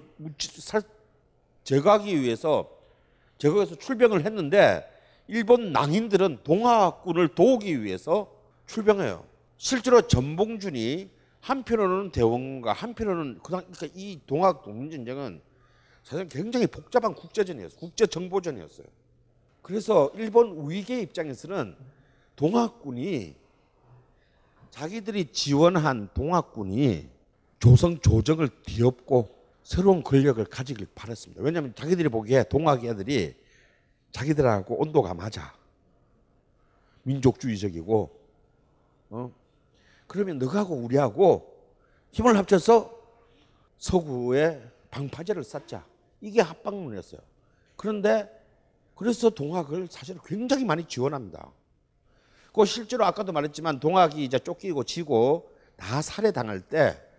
[1.66, 2.72] 제거하기 위해서
[3.38, 4.98] 제거해서 출병을 했는데
[5.30, 8.32] 일본 낭인들은 동학군을 도우기 위해서
[8.66, 9.24] 출병해요.
[9.58, 11.08] 실제로 전봉준이
[11.42, 15.40] 한편으로는 대원군과 한편으로는 그러니까 이 동학 동민전쟁은
[16.04, 17.80] 사실 굉장히 복잡한 국제전이었어요.
[17.80, 18.88] 국제 정보전이었어요.
[19.62, 21.76] 그래서 일본 우익의 입장에서는
[22.36, 23.36] 동학군이
[24.72, 27.08] 자기들이 지원한 동학군이
[27.60, 29.30] 조선 조정을 뒤엎고
[29.62, 31.44] 새로운 권력을 가지길 바랐습니다.
[31.44, 33.36] 왜냐하면 자기들이 보기에 동학 애들이
[34.12, 35.54] 자기들하고 온도가 맞아.
[37.04, 38.20] 민족주의적이고,
[39.12, 39.32] 어?
[40.08, 41.56] 그러면 너하고 우리하고
[42.12, 42.98] 힘을 합쳐서
[43.78, 45.86] 서구의 방파제를 쌓자.
[46.22, 47.22] 이게 합방론이었어요.
[47.76, 48.30] 그런데
[48.96, 51.52] 그래서 동학을 사실 굉장히 많이 지원합니다.
[52.54, 57.10] 그 실제로 아까도 말했지만 동학이 이제 쫓기고 지고 다 살해당할 때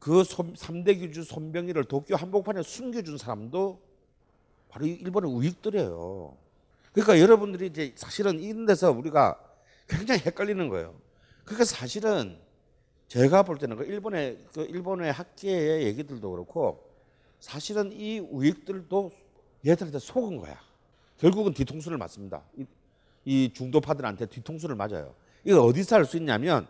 [0.00, 3.80] 그 3대 규주 손병희를 도쿄 한복판에 숨겨준 사람도
[4.70, 6.36] 바로 일본의 우익들이에요.
[6.92, 9.38] 그러니까 여러분들이 이제 사실은 이런 데서 우리가
[9.88, 10.94] 굉장히 헷갈리는 거예요.
[11.44, 12.38] 그러니까 사실은
[13.08, 16.88] 제가 볼 때는 그 일본의 그 일본의 학계의 얘기들도 그렇고
[17.40, 19.10] 사실은 이 우익들도
[19.66, 20.60] 얘들한테 속은 거야.
[21.18, 22.42] 결국은 뒤통수를 맞습니다.
[22.56, 22.64] 이,
[23.24, 25.14] 이 중도파들한테 뒤통수를 맞아요.
[25.44, 26.66] 이거 어디서 할수 있냐면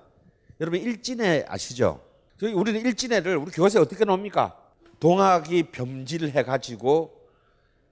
[0.60, 2.00] 여러분 일진회 아시죠?
[2.42, 4.56] 우리는 일진회를 우리 교과서에 어떻게 나옵니까?
[4.98, 7.19] 동학이 병질해 가지고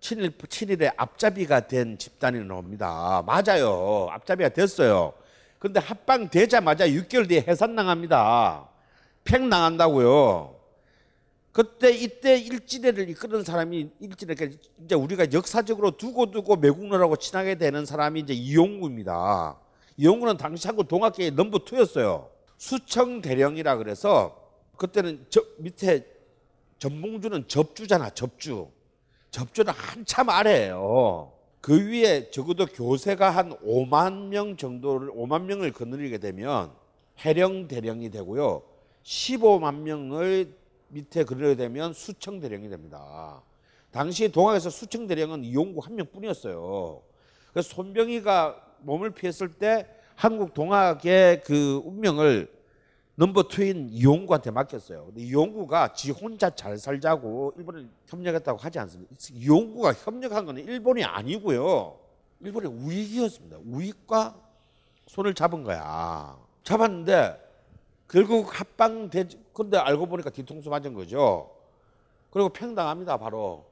[0.01, 3.23] 친일 친일의 앞잡이가 된 집단이 나옵니다.
[3.27, 4.09] 맞아요.
[4.11, 5.13] 앞잡이가 됐어요.
[5.59, 8.69] 근데 합방 되자마자 6개월 뒤에 해산 당합니다.
[9.25, 10.57] 팽 당한다고요.
[11.53, 17.85] 그때 이때 일진회를 이끄는 사람이 일진회 그러니까 이제 우리가 역사적으로 두고 두고 매국노라고 친하게 되는
[17.85, 19.59] 사람이 이제 이용구입니다.
[19.97, 22.31] 이용구는 당시 한국 동학계의 넘버 투였어요.
[22.57, 24.41] 수청 대령이라 그래서
[24.77, 26.07] 그때는 저 밑에
[26.79, 28.69] 전봉주는 접주잖아, 접주.
[29.31, 31.33] 접주는 한참 아래예요.
[31.61, 36.71] 그 위에 적어도 교세가 한 5만 명 정도를 5만 명을 거느리게 되면
[37.21, 38.63] 해령 대령이 되고요.
[39.03, 40.55] 15만 명을
[40.89, 43.43] 밑에 그리게 되면 수청 대령이 됩니다.
[43.91, 47.03] 당시 동학에서 수청 대령은 이용구 한 명뿐이었어요.
[47.53, 52.58] 그래서 손병희가 몸을 피했을 때 한국 동학의 그 운명을
[53.19, 55.07] 넘버 투인 이용구한테 맡겼어요.
[55.07, 59.13] 근데 이용구가 지 혼자 잘 살자고 일본에 협력했다고 하지 않습니다.
[59.33, 61.99] 이용구가 협력한 건 일본이 아니고요.
[62.39, 63.57] 일본의 우익이었습니다.
[63.67, 64.37] 우익과
[65.09, 66.39] 손을 잡은 거야.
[66.63, 67.45] 잡았는데
[68.07, 71.51] 결국 합방 되 근데 알고 보니까 뒤통수 맞은 거죠.
[72.31, 73.67] 그리고 평당합니다 바로.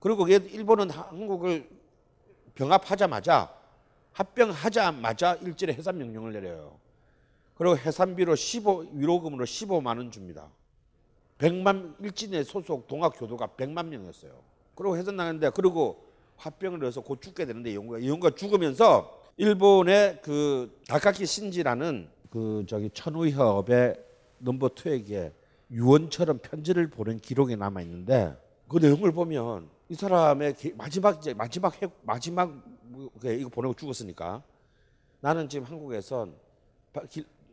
[0.00, 1.70] 그리고 얘- 일본은 한국을
[2.56, 3.54] 병합하자마자
[4.10, 6.82] 합병하자마자 일제히 해산 명령을 내려요.
[7.56, 10.48] 그리고 해산비로 15 위로금으로 15만 원 줍니다.
[11.38, 14.32] 100만 일진의 소속 동학 교도가 100만 명이었어요.
[14.74, 16.04] 그리고 해산 나는데 그리고
[16.36, 23.94] 화병을 해서 곧 죽게 되는데 이용구가 이용구가 죽으면서 일본의 그 다카키 신지라는 그 저기 천우협의
[24.38, 25.32] 넘버 투에게
[25.70, 28.36] 유언처럼 편지를 보낸 기록이 남아 있는데
[28.68, 32.50] 그 내용을 보면 이 사람의 기- 마지막 이제 마지막 해, 마지막
[32.82, 34.42] 뭐, 그게 이거 보내고 죽었으니까
[35.20, 36.34] 나는 지금 한국에선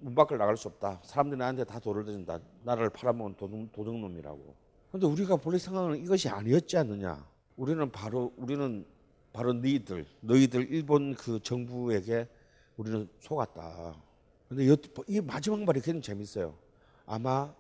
[0.02, 1.00] 문 밖을 나갈 수 없다.
[1.04, 2.40] 사람들이 나한테 다 돌을 든다.
[2.64, 4.56] 나라를 팔아먹은 도둑, 도둑놈이라고.
[4.92, 7.26] 근데 우리가 본래 생각은 이것이 아니었지 않느냐.
[7.56, 8.86] 우리는 바로 우리는
[9.32, 12.28] 바로 너희들 너희들 일본 그 정부에게
[12.78, 13.96] 우리는 속았다.
[14.50, 14.76] 근데 여-
[15.08, 16.56] 이 마지막 말이 굉장히 재밌어요.
[17.06, 17.54] 아마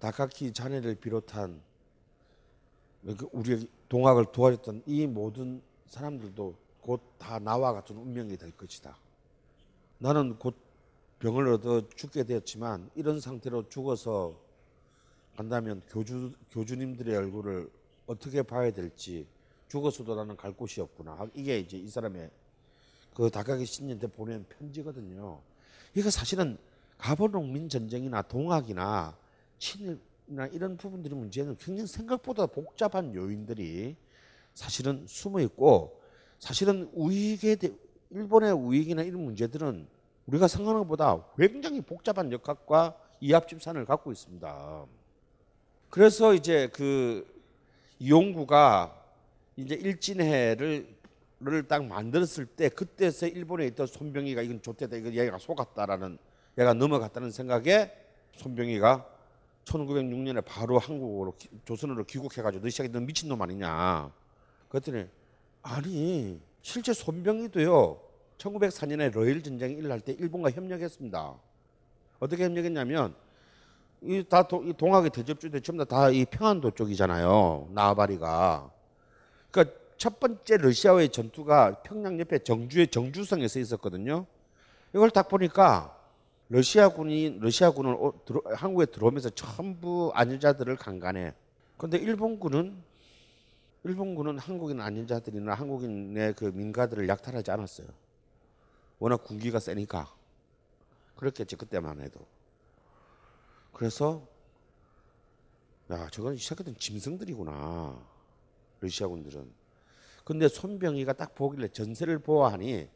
[0.00, 1.62] 다카키 자네를 비롯한
[3.04, 8.94] 그 우리 동학을 도와줬던 이 모든 사람들도 곧 다 나와 같은 운명이 될 것이다.
[9.98, 10.54] 나는 곧
[11.18, 14.38] 병을 얻어 죽게 되었지만 이런 상태로 죽어서
[15.36, 17.70] 간다면 교주 교주님들의 얼굴을
[18.06, 19.26] 어떻게 봐야 될지
[19.68, 21.28] 죽어서도 나는 갈 곳이 없구나.
[21.34, 22.30] 이게 이제 이 사람의
[23.14, 25.40] 그 다카기 신님한테 보낸 편지거든요.
[25.94, 26.58] 이거 사실은
[26.98, 29.16] 가보농민 전쟁이나 동학이나
[29.58, 33.96] 친일이나 이런 부분들의 문제는 굉장히 생각보다 복잡한 요인들이
[34.54, 36.00] 사실은 숨어 있고
[36.38, 37.72] 사실은 우익에 대-
[38.10, 39.88] 일본의 우익이나 이런 문제들은
[40.26, 44.86] 우리가 생각하는 것보다 굉장히 복잡한 역학과 이합집산을 갖고 있습니다.
[45.90, 47.26] 그래서 이제 그
[47.98, 49.00] 이용구가
[49.56, 50.94] 이제 일진회를
[51.68, 56.18] 딱 만들었을 때 그때서 일본에 있던 손병희가 이건 좋대다 이거 얘가 속았다라는
[56.58, 57.92] 얘가 넘어갔다는 생각에
[58.36, 59.08] 손병희가
[59.64, 64.12] 1906년에 바로 한국으로 기- 조선으로 귀국해가지고 너 시작이 너 미친놈 아니냐
[64.68, 65.06] 그랬더니
[65.62, 68.00] 아니 실제 손병희도요
[68.38, 71.34] 1904년에 러일 전쟁이 일어날 때 일본과 협력했습니다
[72.20, 73.14] 어떻게 협력했냐면
[74.02, 78.70] 이다 동학의 대접주들 전부 다이 평안도 쪽이잖아요 나바리가
[79.50, 84.26] 그러니까 첫 번째 러시아와의 전투가 평양 옆에 정주의 정주성에서 있었거든요.
[84.94, 85.96] 이걸 딱 보니까
[86.48, 88.12] 러시아군이 러시아군은 어-
[88.54, 91.32] 한국에 들어오면서 전부 안일자들을 강간해.
[91.76, 92.76] 근데 일본군은
[93.84, 97.86] 일본군은 한국인 안일자들이나 한국인의 그 민가들을 약탈하지 않았어요.
[99.04, 100.10] 워낙 군기가 세니까
[101.16, 102.26] 그렇겠지 그때만 해도.
[103.74, 104.26] 그래서
[105.90, 108.00] 야 저건 이 새끼들은 짐승들이구나
[108.80, 109.52] 러시아군들은.
[110.24, 112.88] 근데 손병희가 딱 보길래 전세를 보아하니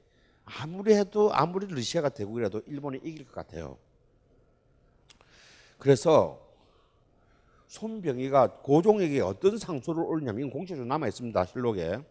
[0.46, 3.76] 아무리 해도 아무리 러시아가 대국이라도 일본이 이길 것 같아요.
[5.78, 6.40] 그래서
[7.66, 11.44] 손병희가 고종에게 어떤 상소를 올리냐면 이건 공식으로 남아 있습니다.
[11.44, 12.02] 실록에.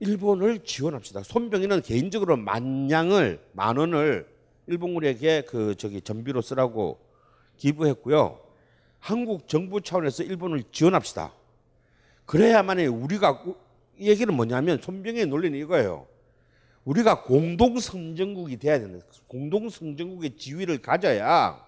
[0.00, 1.22] 일본을 지원합시다.
[1.22, 4.28] 손병희는 개인적으로 만냥을 만 원을
[4.66, 6.98] 일본군에게 그 저기 전비로 쓰라고
[7.56, 8.40] 기부했고요.
[8.98, 11.32] 한국 정부 차원에서 일본을 지원합시다.
[12.26, 13.44] 그래야만 우리가
[13.98, 16.06] 이 얘기는 뭐냐면 손병의 논리는 이거예요.
[16.84, 19.04] 우리가 공동 성전국이 돼야 된다.
[19.26, 21.64] 공동 성전국의 지위를 가져야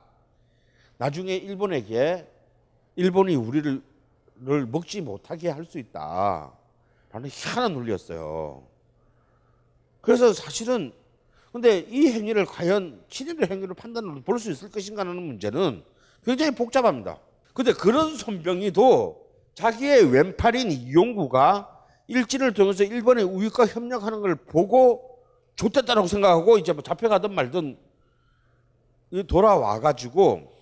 [0.98, 2.26] 나중에 일본에게
[2.96, 3.82] 일본이 우리를
[4.40, 6.52] 를 먹지 못하게 할 수 있다.
[7.10, 8.66] 라는 희한한 논리였어요.
[10.00, 10.92] 그래서 사실은
[11.52, 15.82] 근데 이 행위를 과연 친일의 행위로 판단을 볼수 있을 것인가 하는 문제는
[16.24, 17.18] 굉장히 복잡합니다.
[17.54, 25.18] 근데 그런 손병이도 자기의 왼팔인 이용구가 일진을 통해서 일본의 우익과 협력하는 걸 보고
[25.56, 27.78] 좋댔다라고 생각하고 이제 뭐 잡혀가든 말든
[29.10, 30.56] 이 돌아와 가지고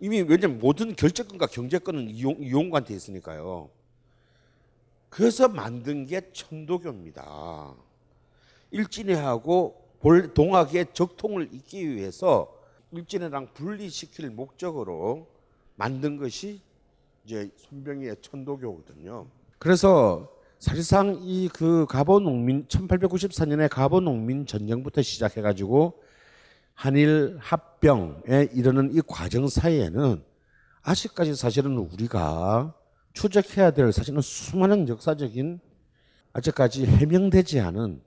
[0.00, 3.70] 이미 왜냐면 모든 결재권과 경제권은 이용, 이용관한테 있으니까요.
[5.16, 7.72] 그래서 만든 게 천도교입니다.
[8.70, 12.52] 일진회하고 볼- 동학의 적통을 잇기 위해서
[12.92, 15.26] 일진회랑 분리시킬 목적으로
[15.74, 16.60] 만든 것이
[17.24, 19.26] 이제 손병희의 천도교거든요.
[19.58, 25.98] 그래서 사실상 이 그 가보 농민 1894년에 가보 농민 전쟁부터 시작해 가지고
[26.74, 30.22] 한일 합병에 이르는 이 과정 사이에는
[30.82, 32.74] 아직까지 사실은 우리가
[33.16, 35.58] 추적해야 될 사실은 수많은 역사적인
[36.34, 38.02] 아직까지 해명되지 않은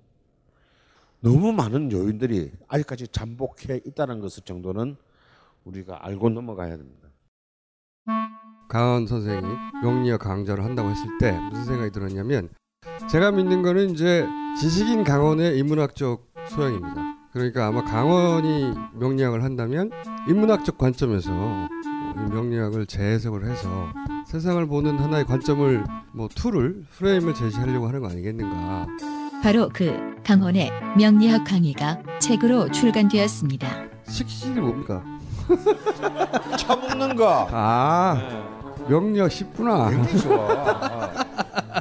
[1.20, 4.96] 너무 많은 요인들이 아직까지 잠복해 있다는 것을 정도는
[5.66, 7.10] 우리가 알고 넘어가야 됩니다.
[8.70, 9.42] 강원 선생이
[9.82, 12.50] 명리학 강좌를 한다고 했을 때 무슨 생각이 들었냐면
[13.10, 14.28] 제가 믿는 거는 이제
[14.62, 17.18] 지식인 강원의 인문학적 소양입니다.
[17.34, 19.90] 그러니까 아마 강원이 명리학을 한다면
[20.28, 23.92] 인문학적 관점에서 이 명리학을 재해석을 해서
[24.30, 28.86] 세상을 보는 하나의 관점을 뭐 tool을 프레임을 제시하려고 하는 거 아니겠는가.
[29.42, 29.92] 바로 그
[30.24, 33.68] 강헌의 명리학 강의가 책으로 출간되었습니다.
[34.08, 35.04] 식신이 뭡니까?
[36.60, 37.48] 처먹는 거.
[37.50, 38.46] 아
[38.88, 39.90] 명리학 쉽구나.
[39.90, 41.10] 굉장히 좋아.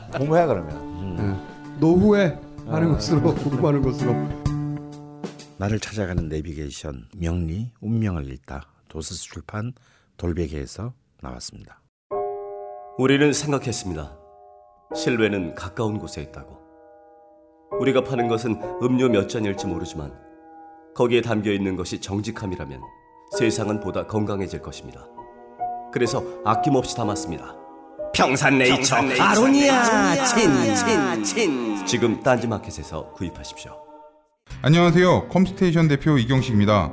[0.16, 1.38] 공부해 그러면.
[1.78, 2.94] 노후에 하는 아.
[2.94, 4.14] 것으로 공부하는 것으로.
[5.59, 9.74] 나를 찾아가는 내비게이션 명리 운명을 읽다 도서스 출판
[10.16, 11.82] 돌베개에서 나왔습니다.
[12.99, 14.18] 우리는 생각했습니다.
[14.92, 16.59] 실외는 가까운 곳에 있다고.
[17.78, 20.12] 우리가 파는 것은 음료 몇 잔일지 모르지만
[20.96, 22.80] 거기에 담겨 있는 것이 정직함이라면
[23.38, 25.07] 세상은 보다 건강해질 것입니다.
[25.92, 27.55] 그래서 아낌없이 담았습니다.
[28.14, 33.76] 평산네이처, 아로니아 친친친 지금 딴지마켓에서 구입하십시오.
[34.61, 35.28] 안녕하세요.
[35.28, 36.92] 컴스테이션 대표 이경식입니다.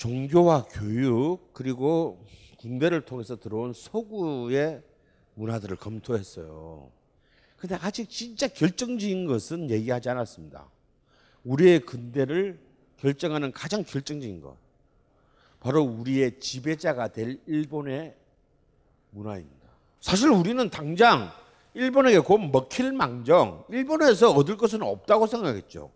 [0.00, 2.24] 종교와 교육 그리고
[2.58, 4.82] 군대를 통해서 들어온 서구의
[5.34, 6.90] 문화들을 검토했어요.
[7.58, 10.64] 근데 아직 진짜 결정적인 것은 얘기하지 않았습니다.
[11.44, 12.58] 우리의 근대를
[12.96, 14.56] 결정하는 가장 결정적인 것.
[15.60, 18.14] 바로 우리의 지배자가 될 일본의
[19.10, 19.68] 문화입니다.
[20.00, 21.30] 사실 우리는 당장
[21.74, 25.90] 일본에게 곧 먹힐 망정, 일본에서 얻을 것은 없다고 생각했죠.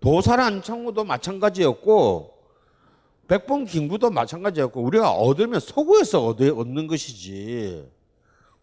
[0.00, 2.31] 도사란 청구도 마찬가지였고,
[3.32, 7.88] 백범 김구도 마찬가지였고, 우리가 얻으면 서구에서 얻, 얻는 것이지,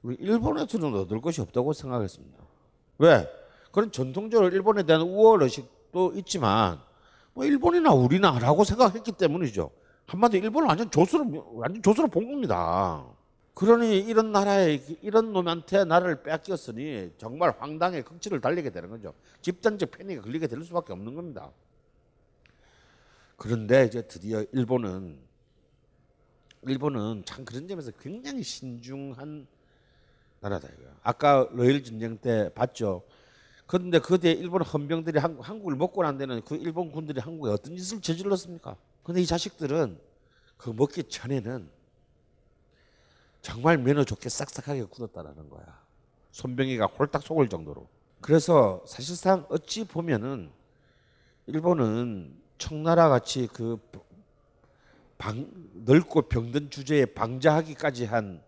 [0.04, 2.38] 우리 일본에서는 얻을 것이 없다고 생각했습니다.
[3.00, 3.28] 왜?
[3.72, 6.80] 그런 전통적으로 일본에 대한 우월 의식도 있지만,
[7.34, 9.72] 뭐 일본이나 우리나라고 생각했기 때문이죠.
[10.06, 13.04] 한마디로 일본을 완전 조수로 완전 조수로 본 겁니다.
[13.56, 19.16] 그러니 이런 나라에 이런 놈한테 나라를 뺏겼으니 정말 황당의 극치를 달리게 되는 거죠.
[19.42, 21.50] 집단적 패닉에 걸리게 될 수밖에 없는 겁니다.
[23.40, 25.18] 그런데 이제 드디어 일본은
[26.64, 29.48] 일본은 참 그런 점에서 굉장히 신중한
[30.42, 30.94] 나라다 이거야.
[31.04, 33.02] 아까 러일 전쟁 때 봤죠.
[33.66, 38.02] 그런데 그때 일본 헌병들이 한국, 한국을 먹고 난 데는 그 일본 군들이 한국에 어떤 짓을
[38.02, 38.76] 저질렀습니까?
[39.04, 39.98] 근데 이 자식들은
[40.58, 41.70] 그 먹기 전에는
[43.42, 45.82] 정말 면허 좋게 싹싹하게 굳었다라는 거야.
[46.32, 47.88] 손병이가 홀딱 속을 정도로.
[48.20, 50.52] 그래서 사실상 어찌 보면은
[51.48, 53.80] 일본은 청나라 같이 그
[55.18, 58.44] 방, 넓고 병든 주제에 방자하기까지 한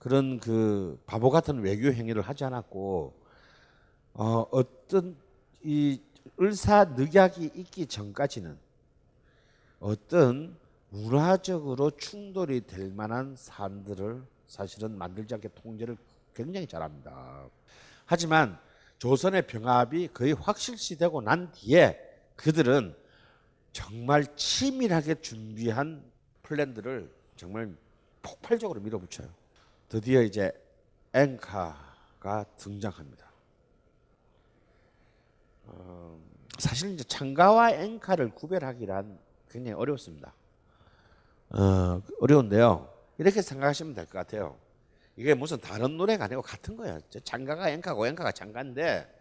[0.00, 3.14] 그런 그 바보 같은 외교 행위를 하지 않았고
[4.14, 5.16] 어, 어떤
[5.62, 6.00] 이
[6.40, 8.58] 을사 늑약이 있기 전까지는
[9.78, 10.56] 어떤
[10.88, 15.96] 문화적으로 충돌이 될 만한 사안들을 사실은 만들지 않게 통제를
[16.34, 17.46] 굉장히 잘합니다.
[18.06, 18.58] 하지만
[18.98, 21.98] 조선의 병합이 거의 확실시되고 난 뒤에
[22.36, 22.94] 그들은
[23.84, 26.02] 정말 치밀하게 준비한
[26.42, 27.74] 플랜들을 정말
[28.22, 29.28] 폭발적으로 밀어붙여요.
[29.88, 30.52] 드디어 이제
[31.12, 33.26] 앵카가 등장합니다.
[35.66, 36.18] 어,
[36.58, 39.18] 사실 이제 창가와 앵카를 구별하기란
[39.50, 40.32] 굉장히 어렵습니다.
[41.50, 42.88] 어, 어려운데요.
[43.18, 44.56] 이렇게 생각하시면 될 것 같아요.
[45.16, 47.00] 이게 무슨 다른 노래가 아니고 같은 거예요.
[47.24, 49.12] 창가가 앵카고 앵카가 창가인데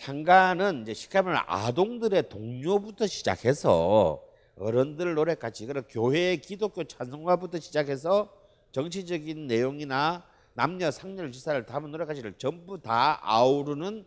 [0.00, 4.22] 창가는 이제 쉽게 말하면 아동들의 동료부터 시작해서
[4.56, 8.32] 어른들 노래까지 그런 교회 기독교 찬송가부터 시작해서
[8.72, 10.24] 정치적인 내용이나
[10.54, 14.06] 남녀 상렬 지사를 담은 노래까지를 전부 다 아우르는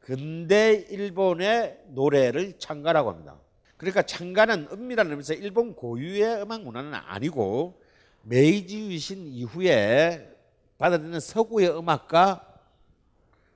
[0.00, 3.36] 근대 일본의 노래를 창가라고 합니다.
[3.76, 7.82] 그러니까 창가는 은밀한 의미에서 일본 고유의 음악 문화는 아니고
[8.22, 10.32] 메이지 유신 이후에
[10.78, 12.46] 받아들이는 서구의 음악과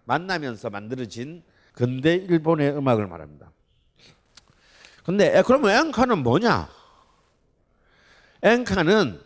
[0.04, 3.50] 만나면서 만들어진 근대 일본의 음악을 말합니다.
[5.04, 6.68] 근데 에, 그러면 앵카는 뭐냐?
[8.42, 9.20] 앵카는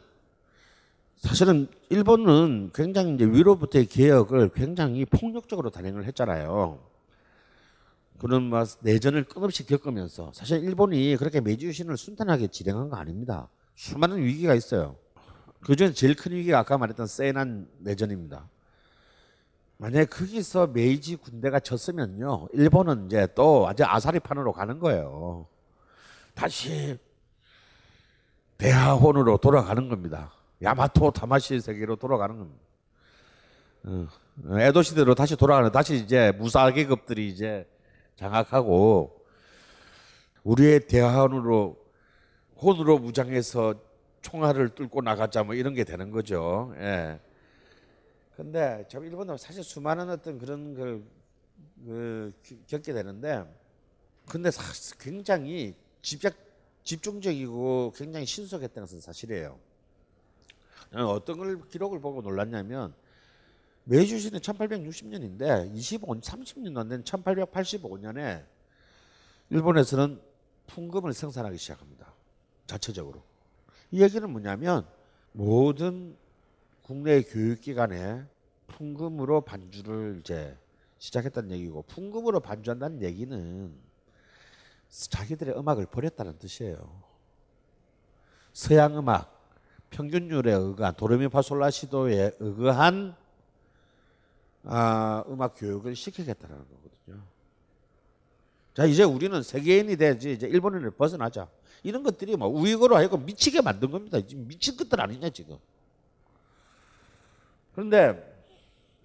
[1.17, 6.81] 사실은 일본은 굉장히 이제 위로부터의 개혁을 굉장히 폭력적으로 단행을 했잖아요.
[8.19, 13.49] 그런 뭐 내전을 끝없이 겪으면서 사실 일본이 그렇게 메이지유신을 순탄하게 진행한 거 아닙니다.
[13.75, 14.97] 수많은 위기가 있어요.
[15.61, 18.49] 그중에 제일 큰 위기가 아까 말했던 세난 내전입니다.
[19.79, 25.47] 만약에 거기서 메이지 군대가 졌으면요, 일본은 이제 또 아주 아사리판으로 가는 거예요.
[26.35, 26.99] 다시
[28.57, 30.33] 대하혼으로 돌아가는 겁니다.
[30.63, 32.65] 야마토 타마시 세계로 돌아가는 겁니다.
[33.85, 34.09] 어,
[34.59, 37.69] 에도 시대로 다시 돌아가는 다시 이제 무사 계급들이 이제
[38.17, 39.25] 장악하고
[40.45, 41.77] 우리의 대하혼으로
[42.61, 43.75] 혼으로 무장해서
[44.23, 46.73] 총알을 뚫고 나가자 뭐 이런 게 되는 거죠.
[46.79, 47.19] 예.
[48.37, 51.03] 근데 참 일본도 사실 수많은 어떤 그런 걸
[51.85, 52.33] 그,
[52.67, 53.45] 겪게 되는데
[54.27, 56.35] 근데 사실 굉장히 집약
[56.83, 59.59] 집중적이고 굉장히 신속했다는 것은 사실이에요.
[60.93, 62.95] 어떤 걸 기록을 보고 놀랐냐면
[63.85, 68.45] 메이주시는 1860년인데 25, 30년도 안된 1885년에
[69.51, 70.21] 일본에서는
[70.67, 72.13] 풍금을 생산하기 시작합니다.
[72.67, 73.23] 자체적으로.
[73.91, 74.87] 이 얘기는 뭐냐면
[75.33, 76.17] 모든
[76.85, 78.25] 국내 교육기관에
[78.67, 80.55] 풍금으로 반주를 이제
[80.99, 83.75] 시작했다는 얘기고 풍금으로 반주한다는 얘기는
[84.91, 87.03] 자기들의 음악을 버렸다는 뜻이에요.
[88.53, 89.51] 서양 음악
[89.89, 93.17] 평균율에 의거한 도레미파솔라시도에 의거한
[94.65, 97.25] 아, 음악 교육을 시키겠다는 거거든요.
[98.75, 101.49] 자 이제 우리는 세계인이 되지 이제 일본인을 벗어나자.
[101.83, 104.19] 이런 것들이 뭐 우익으로 하여금 미치게 만든 겁니다.
[104.35, 105.57] 미친 것들 아니냐 지금.
[107.75, 108.23] 그런데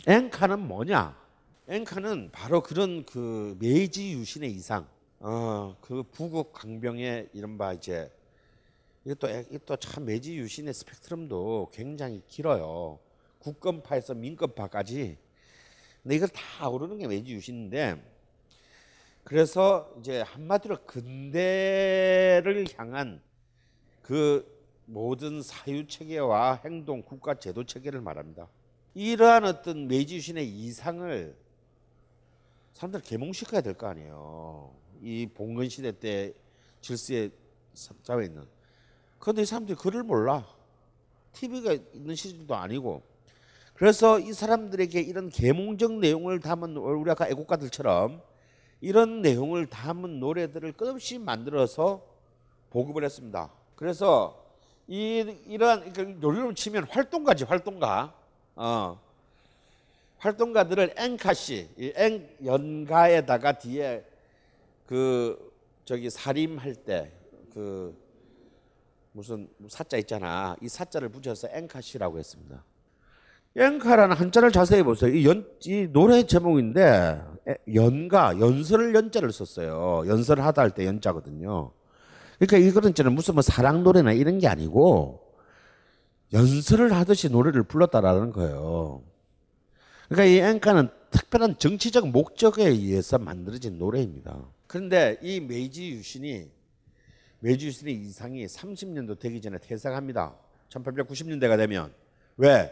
[0.07, 1.17] 엔카는 뭐냐?
[1.67, 4.87] 엔카는 바로 그런 그 메이지 유신의 이상,
[5.19, 8.11] 어, 그 부국 강병의 이른바 이제
[9.05, 12.99] 이것도 이것도 참 메이지 유신의 스펙트럼도 굉장히 길어요.
[13.39, 15.17] 국권파에서 민권파까지.
[16.03, 18.03] 근데 이걸 다 아우르는 게 메이지 유신인데
[19.23, 23.21] 그래서 이제 한마디로 근대를 향한
[24.03, 28.47] 그 모든 사유 체계와 행동, 국가 제도 체계를 말합니다.
[29.03, 31.33] 이러한 어떤 메이지 유신의 이상을
[32.73, 34.73] 사람들 계몽시켜야 될 거 아니에요.
[35.01, 36.33] 이 봉건 시대 때
[36.81, 37.29] 질서에
[37.73, 38.45] 잡혀 있는.
[39.17, 40.45] 그런데 이 사람들이 글을 몰라.
[41.31, 43.01] TV가 있는 시절도 아니고.
[43.73, 48.21] 그래서 이 사람들에게 이런 계몽적 내용을 담은 우리 아까 애국가들처럼
[48.81, 52.05] 이런 내용을 담은 노래들을 끝없이 만들어서
[52.69, 53.49] 보급을 했습니다.
[53.75, 54.45] 그래서
[54.87, 58.18] 이 이러한 요리로 치면 활동가지 활동가.
[58.61, 58.99] 어.
[60.17, 64.05] 활동가들을 앵카시, 앵 연가에다가 뒤에
[64.85, 65.51] 그
[65.85, 67.19] 저기 사림할 때
[67.53, 67.93] 그
[69.11, 70.55] 무슨 사자 있잖아.
[70.61, 72.63] 이 사자를 붙여서 앵카시라고 했습니다.
[73.57, 75.11] 앵카라는 한자를 자세히 보세요.
[75.13, 77.21] 이, 연, 이 노래 제목인데
[77.73, 80.03] 연가, 연설 연자를 썼어요.
[80.07, 81.71] 연설하다 할 때 연자거든요.
[82.37, 85.28] 그러니까 이거는 저는 무슨 뭐 사랑 노래나 이런 게 아니고
[86.33, 89.03] 연설을 하듯이 노래를 불렀다라는 거예요.
[90.07, 94.45] 그러니까 이 앵카는 특별한 정치적 목적에 의해서 만들어진 노래입니다.
[94.67, 96.49] 그런데 이 메이지 유신이
[97.39, 100.35] 메이지 유신의 이상이 30년도 되기 전에 퇴색합니다.
[100.69, 101.93] 1890년대가 되면
[102.37, 102.71] 왜?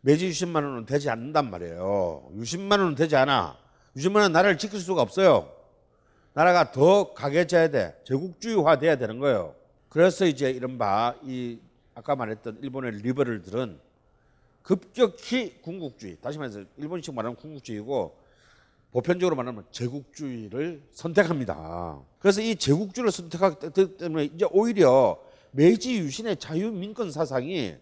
[0.00, 2.30] 매지 60만 원은 되지 않는단 말이에요.
[2.36, 3.56] 60만 원은 되지 않아.
[3.96, 5.48] 60만 원은 나라를 지킬 수가 없어요.
[6.34, 7.94] 나라가 더 강해져야 돼.
[8.04, 9.54] 제국주의화 돼야 되는 거예요.
[9.88, 11.58] 그래서 이제 이른바 이
[11.94, 13.78] 아까 말했던 일본의 리버럴들은
[14.62, 18.16] 급격히 군국주의, 다시 말해서 일본식 말하면 군국주의고
[18.92, 22.00] 보편적으로 말하면 제국주의를 선택합니다.
[22.18, 25.18] 그래서 이 제국주의를 선택하기 때문에 이제 오히려
[25.50, 27.76] 메이지 유신의 자유민권 사상이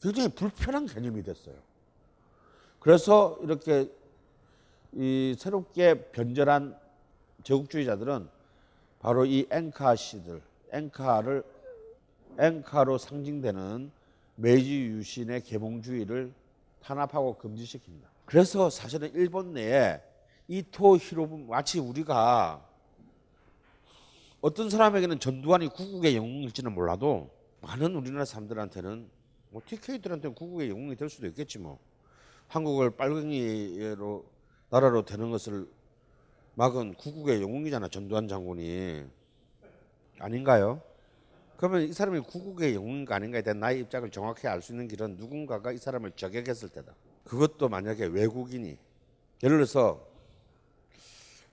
[0.00, 1.54] 굉장히 불편한 개념이 됐어요.
[2.78, 3.90] 그래서 이렇게
[4.92, 6.76] 이 새롭게 변절한
[7.44, 8.28] 제국주의자들은
[9.00, 10.42] 바로 이 앵카 씨들,
[10.72, 11.42] 앵카를
[12.38, 13.90] 앵카로 상징되는
[14.36, 16.32] 메이지 유신의 계몽주의를
[16.82, 18.06] 탄압하고 금지시킵니다.
[18.24, 20.00] 그래서 사실은 일본 내에
[20.48, 22.66] 이토 히로부 마치 우리가
[24.40, 27.30] 어떤 사람에게는 전두환이 구국의 영웅일지는 몰라도
[27.60, 29.08] 많은 우리나라 사람들한테는
[29.50, 31.78] 뭐 TK들한테는 구국의 영웅이 될 수도 있겠지 뭐
[32.48, 34.24] 한국을 빨갱이로
[34.70, 35.68] 나라로 되는 것을
[36.54, 39.04] 막은 구국의 영웅이잖아 전두환 장군이
[40.18, 40.82] 아닌가요?
[41.62, 45.70] 그러면 이 사람이 구국의 영웅인가 아닌가에 대한 나의 입장을 정확히 알 수 있는 길은 누군가가
[45.70, 46.92] 이 사람을 저격했을 때다.
[47.22, 48.76] 그것도 만약에 외국인이
[49.44, 50.04] 예를 들어서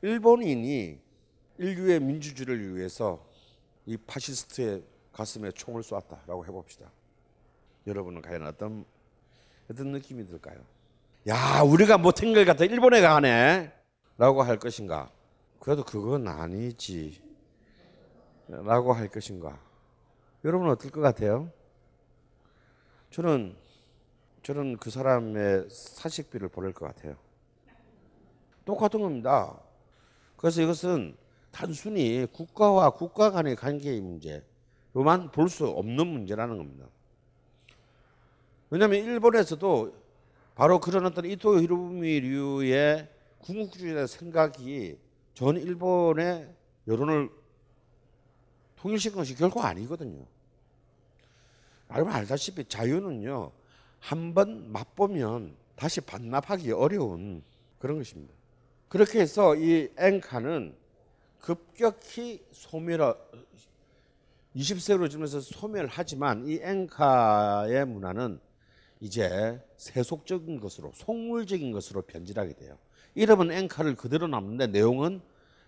[0.01, 0.99] 일본인이
[1.60, 3.24] 인류의 민주주의를 위해서
[3.86, 4.82] 이 파시스트의
[5.14, 6.91] 가슴에 총을 쏘았다라고 해봅시다.
[7.86, 8.86] 여러분은 과연 어떤
[9.70, 10.57] 어떤 느낌이 들까요?
[11.28, 13.72] 야 우리가 못한 걸 갖다 일본에 가네
[14.18, 15.12] 라고 할 것인가?
[15.60, 17.22] 그래도 그건 아니지
[18.47, 19.68] 라고 할 것인가?
[20.44, 21.52] 여러분은 어떨 것 같아요?
[23.12, 23.56] 저는
[24.44, 27.18] 저는 그 사람의 사식비를 보낼 것 같아요.
[28.66, 29.60] 똑같은 겁니다.
[30.38, 31.18] 그래서 이것은
[31.52, 36.86] 단순히 국가와 국가 간의 관계의 문제로만 볼 수 없는 문제라는 겁니다.
[38.70, 39.94] 왜냐하면 일본에서도
[40.56, 43.10] 바로 그런 어떤 이토 히로부미류의
[43.40, 45.00] 궁극주의의 생각이
[45.34, 46.54] 전 일본의
[46.88, 47.30] 여론을
[48.82, 50.26] 통일시킨 것이 결코 아니거든요.
[51.92, 53.52] 여러분 알다시피 자유는요
[54.00, 57.44] 한 번 맛보면 다시 반납하기 어려운
[57.80, 58.34] 그런 것입니다.
[58.88, 60.76] 그렇게 해서 이 앵카는
[61.40, 63.16] 급격히 소멸
[64.56, 68.40] 20세로 지면서 소멸하지만 이 앵카의 문화는
[69.00, 72.78] 이제 세속적인 것으로 속물적인 것으로 변질하게 돼요.
[73.16, 75.22] 이름은 앵카를 그대로 남는데 내용은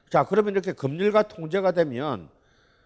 [0.10, 2.30] 자 그러면 이렇게 검열과 통제가 되면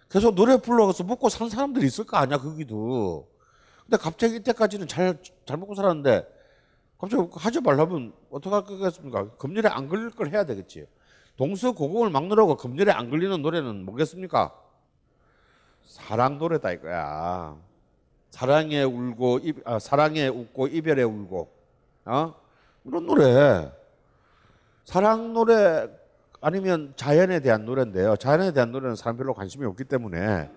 [0.10, 3.28] 계속 노래 불러서 먹고 산 사람들이 있을 거 아니야 거기도.
[3.84, 6.28] 근데 갑자기 이때까지는 잘 잘 먹고 살았는데
[6.98, 9.30] 갑자기 하지 말라면 어떡할 거겠습니까?
[9.32, 10.88] 검열에 안 걸릴 걸 해야 되겠지.
[11.38, 14.56] 동서고공을 막느라고 검열에 안 걸리는 노래는 뭐겠습니까?
[15.84, 17.58] 사랑 노래다 이거야.
[18.32, 21.50] 사랑에 울고 이, 아, 사랑에 웃고 이별에 울고
[22.06, 22.34] 어?
[22.86, 23.72] 이런 노래.
[24.84, 25.88] 사랑 노래
[26.46, 28.18] 아니면 자연에 대한 노래인데요.
[28.18, 30.52] 자연에 대한 노래는 사람 별로 관심이 없기 때문에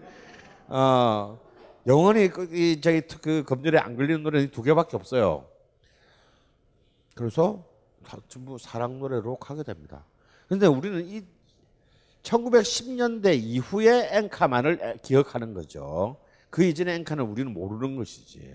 [0.66, 1.40] 어,
[1.86, 5.46] 영원히 그, 이 저기 그 검열에 안 걸리는 노래는 두 개밖에 없어요.
[7.14, 7.64] 그래서
[8.28, 10.04] 전부 사랑 노래로 가게 됩니다.
[10.46, 11.22] 근데 우리는 이
[12.22, 16.18] 1910년대 이후의 앵카만을 기억하는 거죠.
[16.50, 18.54] 그 이전의 앵카는 우리는 모르는 것이지.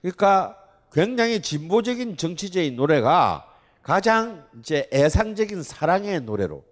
[0.00, 0.60] 그러니까
[0.92, 3.49] 굉장히 진보적인 정치제의 노래가
[3.82, 6.64] 가장 이제 애상적인 사랑의 노래로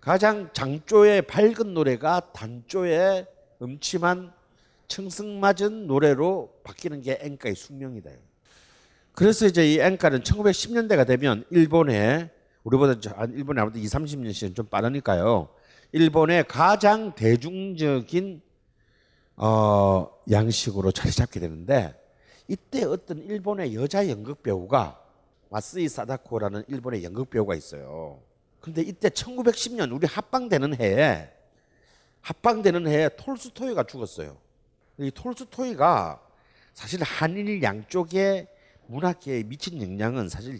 [0.00, 3.26] 가장 장조의 밝은 노래가 단조의
[3.62, 4.32] 음침한
[4.86, 8.10] 청승맞은 노래로 바뀌는 게 앵카의 숙명이다.
[9.12, 12.30] 그래서 이제 이 앵카는 1910년대가 되면 일본에
[12.64, 13.00] 우리보다
[13.32, 15.48] 일본에 아무튼 2, 30년씩은 좀 빠르니까요.
[15.92, 18.42] 일본의 가장 대중적인
[19.36, 21.94] 어, 양식으로 자리 잡게 되는데
[22.48, 25.03] 이때 어떤 일본의 여자 연극 배우가
[25.54, 28.20] 마스이 사다코라는 일본의 연극 배우가 있어요.
[28.60, 31.32] 근데 이때 1910년 우리 합방되는 해에
[32.22, 34.36] 합방되는 해에 톨스토이가 죽었어요.
[34.98, 36.20] 이 톨스토이가
[36.72, 38.48] 사실 한일 양쪽의
[38.88, 40.58] 문학계에 미친 영향은 사실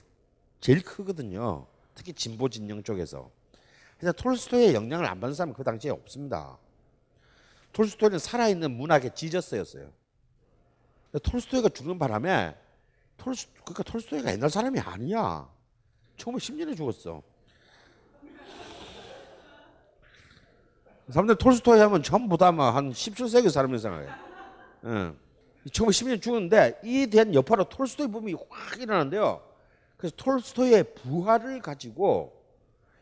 [0.61, 1.67] 제일 크거든요.
[1.97, 3.33] 특히 진보 진영 쪽에서.
[3.99, 6.57] 그래서 톨스토이의 영향을 안 받는 사람은 그 당시에 없습니다.
[7.73, 9.91] 톨스토이는 살아있는 문학의 지저스였어요.
[11.21, 12.55] 톨스토이가 죽는 바람에
[13.17, 15.49] 톨스 그러니까 톨스토이가 옛날 사람이 아니야.
[16.17, 17.23] 1910년에 죽었어.
[21.09, 22.57] 사람들 톨스토이 하면 전부 다한
[22.93, 24.09] 17세기 사람이 생각해.
[24.85, 25.19] 응.
[25.67, 29.43] 1910년 죽었는데 이에 대한 여파로 톨스토이 붐이 확 일어났는데요.
[29.97, 32.43] 그래서 톨스토이의 부활을 가지고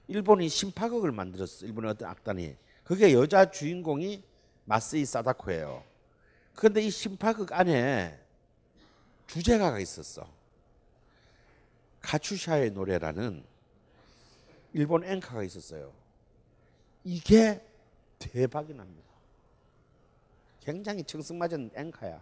[0.09, 1.67] 일본이 심파극을 만들었어.
[1.67, 2.57] 일본의 어떤 악단이.
[2.85, 4.23] 그게 여자 주인공이
[4.65, 5.83] 마스이 사다코예요.
[6.55, 8.22] 그런데 이 심파극 안에
[9.33, 10.29] 주제가가 있었어.
[12.03, 13.43] 카추샤의 노래라는
[14.75, 15.91] 일본 앵카가 있었어요.
[17.03, 17.65] 이게
[18.19, 19.09] 대박이 납니다.
[20.61, 22.21] 굉장히 청승맞은 앵카야.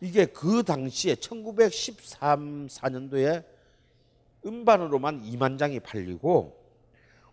[0.00, 3.44] 이게 그 당시에 1913, 4년도에
[4.46, 6.56] 음반으로만 2만 장이 팔리고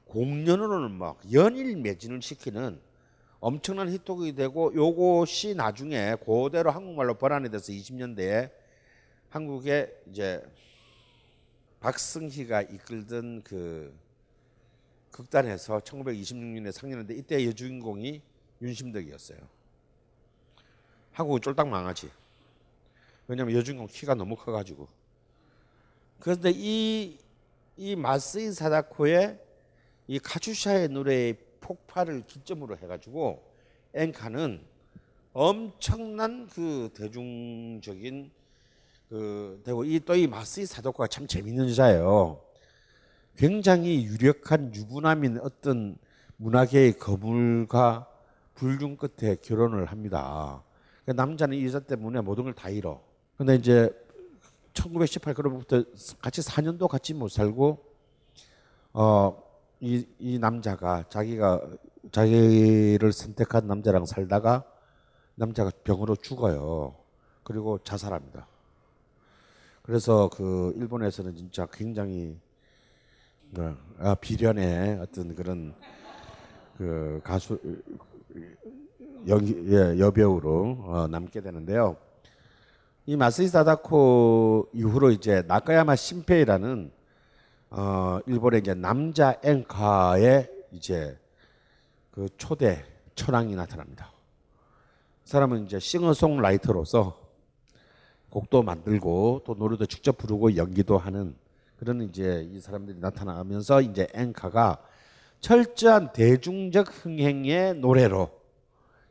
[0.05, 2.81] 공연으로는 막 연일 매진을 시키는
[3.39, 8.51] 엄청난 히트곡이 되고 요것이 나중에 그대로 한국말로 번안이 돼서 20년대에
[9.29, 10.43] 한국에 이제
[11.79, 13.95] 박승희가 이끌던 그
[15.11, 18.21] 극단에서 1926년에 상연했는데 이때 여주인공이
[18.61, 19.39] 윤심덕이었어요.
[21.11, 22.09] 한국은 쫄딱 망하지.
[23.27, 24.87] 왜냐하면 여주인공 키가 너무 커가지고.
[26.19, 27.25] 그런데 이
[27.77, 29.37] 이 마스인 사다코의
[30.07, 33.43] 이 카츄샤의 노래의 폭발을 기점으로 해가지고
[33.95, 34.61] 엔카는
[35.33, 38.31] 엄청난 그 대중적인
[39.09, 42.39] 그 되고 이 또 이 마스인 사다코가 참 재밌는 여자예요.
[43.35, 45.97] 굉장히 유력한 유부남인 어떤
[46.37, 48.07] 문화계의 거물과
[48.53, 50.63] 불륜 끝에 결혼을 합니다.
[51.05, 53.01] 그 남자는 이 여자 때문에 모든 걸 다 잃어.
[53.37, 53.89] 근데 이제
[54.73, 55.83] 1918 그로부터
[56.19, 57.83] 같이 4년도 같이 못 살고
[58.93, 59.44] 어
[59.81, 61.61] 이 이 남자가 자기가
[62.11, 64.63] 자기를 선택한 남자랑 살다가
[65.35, 66.95] 남자가 병으로 죽어요.
[67.43, 68.47] 그리고 자살합니다.
[69.81, 72.39] 그래서 그 일본에서는 진짜 굉장히
[73.57, 75.75] 어, 아, 비련의 어떤 그런
[76.77, 77.59] 그 가수
[79.27, 81.97] 연기 예, 여배우로 어, 남게 되는데요.
[83.05, 86.91] 이 마스이 사다코 이후로 이제 나카야마 신페이라는
[87.69, 91.17] 어, 일본의 이제 남자 앵커의 이제
[92.11, 92.85] 그 초대
[93.15, 94.11] 천왕이 나타납니다.
[95.23, 97.19] 그 사람은 이제 싱어송라이터로서
[98.29, 101.35] 곡도 만들고 또 노래도 직접 부르고 연기도 하는
[101.77, 104.81] 그런 이제 이 사람들이 나타나면서 이제 앵커가
[105.39, 108.29] 철저한 대중적 흥행의 노래로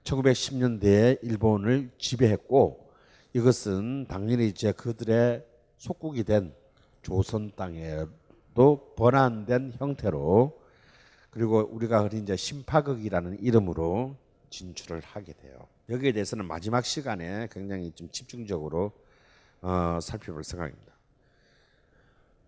[0.04, 2.90] 1910년대에 일본을 지배했고
[3.32, 5.44] 이것은 당연히 이제 그들의
[5.78, 6.54] 속국이 된
[7.02, 8.04] 조선 땅에
[8.54, 10.60] 도 번안된 형태로
[11.30, 14.16] 그리고 우리가 흔히 이제 심파극이라는 이름으로
[14.50, 15.58] 진출을 하게 돼요.
[15.88, 18.92] 여기에 대해서는 마지막 시간에 굉장히 좀 집중적으로
[19.60, 20.94] 어, 살펴볼 생각입니다.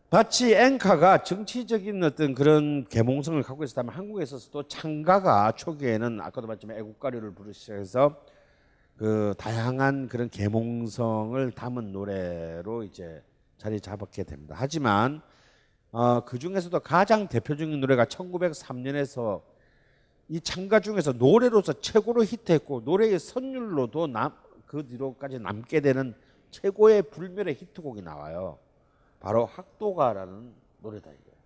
[0.09, 8.22] 마치 앵카가 정치적인 어떤 그런 계몽성을 갖고 있었다면 한국에서도 창가가 초기에는 아까도 말했지만 애국가요를 부르시면서
[8.96, 13.22] 그 다양한 그런 계몽성을 담은 노래로 이제
[13.59, 14.54] 자리 잡았게 됩니다.
[14.57, 15.22] 하지만
[15.93, 19.43] 어, 그 중에서도 가장 대표적인 노래가 1903년에서
[20.28, 24.32] 이 창가 중에서 노래로서 최고로 히트했고 노래의 선율로도 남,
[24.66, 26.14] 그 뒤로까지 남게 되는
[26.51, 28.59] 최고의 불멸의 히트곡이 나와요.
[29.20, 31.37] 바로 학도가라는 노래다 이거예요.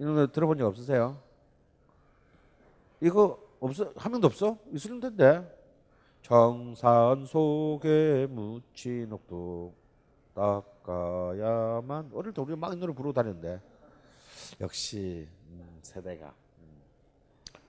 [0.00, 1.16] 이 노래 들어본 적 없으세요?
[3.00, 4.56] 이거 없어 한 명도 없어?
[4.72, 5.58] 있을 텐데.
[6.22, 9.72] 정산 속에 묻힌 옥도
[10.84, 13.60] 닦아야만 어릴 때 우리 막이 노래 부르고 다녔는데
[14.60, 16.64] 역시 음, 세대가 음.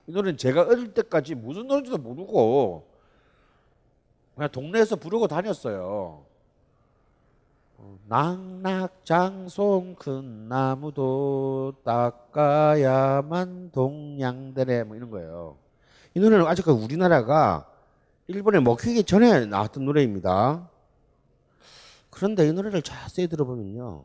[0.06, 2.88] 이 노래는 제가 어릴 때까지 무슨 노래인지도 모르고
[4.34, 6.24] 그냥 동네에서 부르고 다녔어요.
[8.06, 15.56] 낙낙장송 큰 나무도 닦아야만 동양되네 뭐 이런 거예요.
[16.14, 17.68] 이 노래는 아직까지 우리나라가
[18.28, 20.70] 일본에 먹히기 전에 나왔던 노래입니다.
[22.12, 24.04] 그런데 이 노래를 자세히 들어보면요.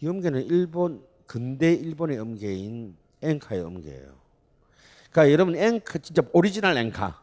[0.00, 4.14] 이 음계는 일본 근대 일본의 음계인 엔카의 음계예요.
[5.10, 7.20] 그러니까 여러분 엔카 진짜 오리지널 엔카.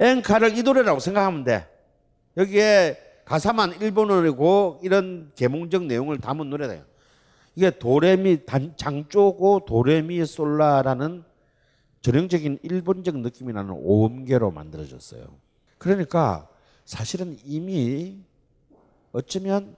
[0.00, 1.68] 엔카를 이 노래라고 생각하면 돼.
[2.38, 6.82] 여기에 가사만 일본어이고 이런 계몽적 내용을 담은 노래다.
[7.54, 11.24] 이게 도레미 단, 장조고 도레미 솔라라는
[12.00, 15.26] 전형적인 일본적 느낌이 나는 오음계로 만들어졌어요.
[15.76, 16.48] 그러니까
[16.86, 18.18] 사실은 이미
[19.12, 19.76] 어쩌면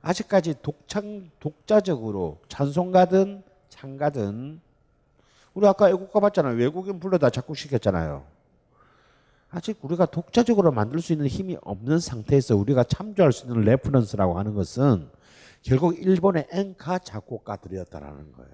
[0.00, 4.60] 아직까지 독창 독자적으로 찬송가든 창가든
[5.54, 6.56] 우리 아까 애국가 봤잖아요.
[6.56, 8.24] 외국인 불러다 작곡시켰잖아요.
[9.50, 14.54] 아직 우리가 독자적으로 만들 수 있는 힘이 없는 상태에서 우리가 참조할 수 있는 레퍼런스라고 하는
[14.54, 15.10] 것은
[15.60, 18.52] 결국 일본의 엔카 작곡가들이었다라는 거예요.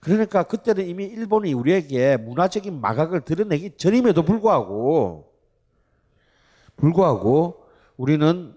[0.00, 5.30] 그러니까 그때는 이미 일본이 우리에게 문화적인 마각을 드러내기 전임에도 불구하고
[6.76, 7.66] 불구하고
[7.98, 8.56] 우리는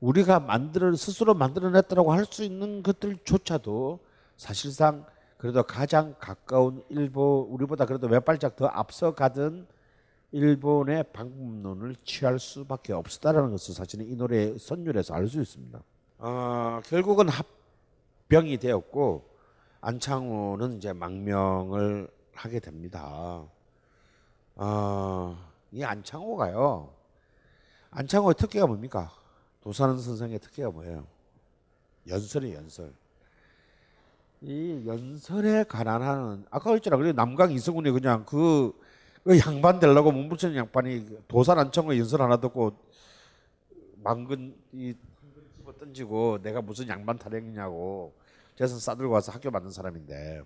[0.00, 4.00] 우리가 만들어 스스로 만들어냈다고 할 수 있는 것들조차도
[4.36, 5.06] 사실상
[5.38, 9.66] 그래도 가장 가까운 일본 우리보다 그래도 몇 발짝 더 앞서가던
[10.32, 15.80] 일본의 방법론을 취할 수밖에 없었다라는 것을 사실은 이 노래의 선율에서 알 수 있습니다.
[16.18, 19.28] 어, 결국은 합병이 되었고
[19.80, 23.44] 안창호는 이제 망명을 하게 됩니다.
[24.56, 25.36] 어,
[25.70, 26.92] 이 안창호가요.
[27.90, 29.12] 안창호의 특기가 뭡니까?
[29.64, 31.06] 도산은 선생의 특기가 뭐예요?
[32.06, 32.92] 연설이 연설.
[34.42, 36.96] 이 연설에 관한 하는 아까 했잖아.
[36.96, 38.72] 그래 남강 이성훈이 그냥 그
[39.24, 42.76] 그 양반 되려고 문부천 양반이 도산 안청을 연설 하나 듣고
[44.02, 44.94] 망근 이
[45.80, 48.12] 던지고 내가 무슨 양반 타령이냐고
[48.54, 50.42] 재선 싸들고 와서 학교 만든 사람인데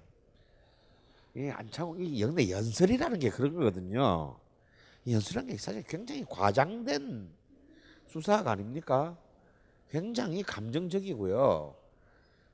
[1.35, 4.37] 이 안창호 이 영내 연설이라는 게 그런 거거든요.
[5.05, 7.29] 이 연설이라는 게 사실 굉장히 과장된
[8.09, 9.17] 수사가 아닙니까?
[9.91, 11.39] 굉장히 감정적이고요.
[11.39, 11.77] 어,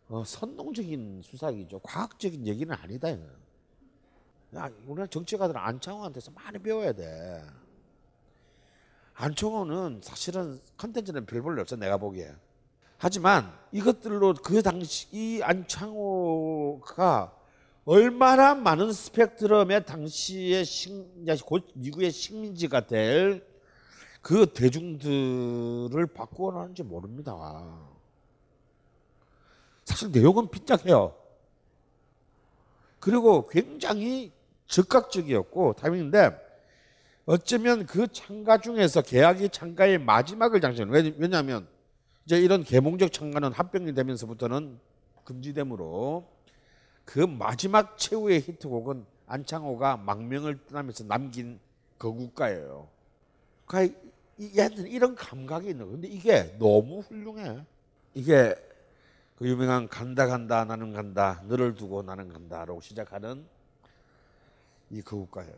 [0.09, 1.79] 어, 선동적인 수사이죠.
[1.81, 3.09] 과학적인 얘기는 아니다.
[3.09, 3.23] 이거.
[4.57, 7.43] 야, 우리나라 정치가들은 안창호한테서 많이 배워야 돼.
[9.15, 12.33] 안창호는 사실은 컨텐츠는 별 볼일 없어 내가 보기에.
[12.99, 17.37] 하지만 이것들로 그 당시 이 안창호가
[17.85, 20.93] 얼마나 많은 스펙트럼의 당시의 식,
[21.45, 23.54] 곧 미국의 식민지가 될
[24.25, 27.63] 그 대중들을 바꾸어나는지 모릅니다.
[29.85, 31.15] 사실 내용은 빈약해요.
[33.01, 34.33] 그리고 굉장히
[34.67, 36.43] 적극적이었고 타이밍인데
[37.27, 41.69] 어쩌면 그 창가 중에서 계약이 창가의 마지막을 장식하는 왜냐하면
[42.25, 44.81] 이제 이런 계몽적 창가는 합병이 되면서부터는
[45.25, 46.27] 금지되므로
[47.05, 51.61] 그 마지막 최후의 히트곡은 안창호가 망명을 떠나면서 남긴
[51.99, 52.89] 거국가예요.
[53.67, 54.04] 그러니까
[54.41, 55.93] 얘는 이런 감각이 있는 거.
[55.93, 57.65] 근데 이게 너무 훌륭해.
[58.15, 58.55] 이게
[59.37, 63.45] 그 유명한 간다 간다 나는 간다 너를 두고 나는 간다라고 시작하는
[64.91, 65.53] 이 거국가예요.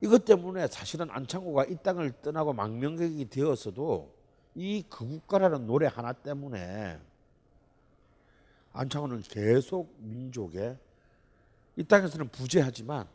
[0.00, 4.12] 이것 때문에 사실은 안창호가 이 땅을 떠나고 망명객이 되었어도
[4.54, 6.98] 이 거국가라는 노래 하나 때문에
[8.72, 10.76] 안창호는 계속 민족의
[11.76, 13.06] 이 땅에서는 부재하지만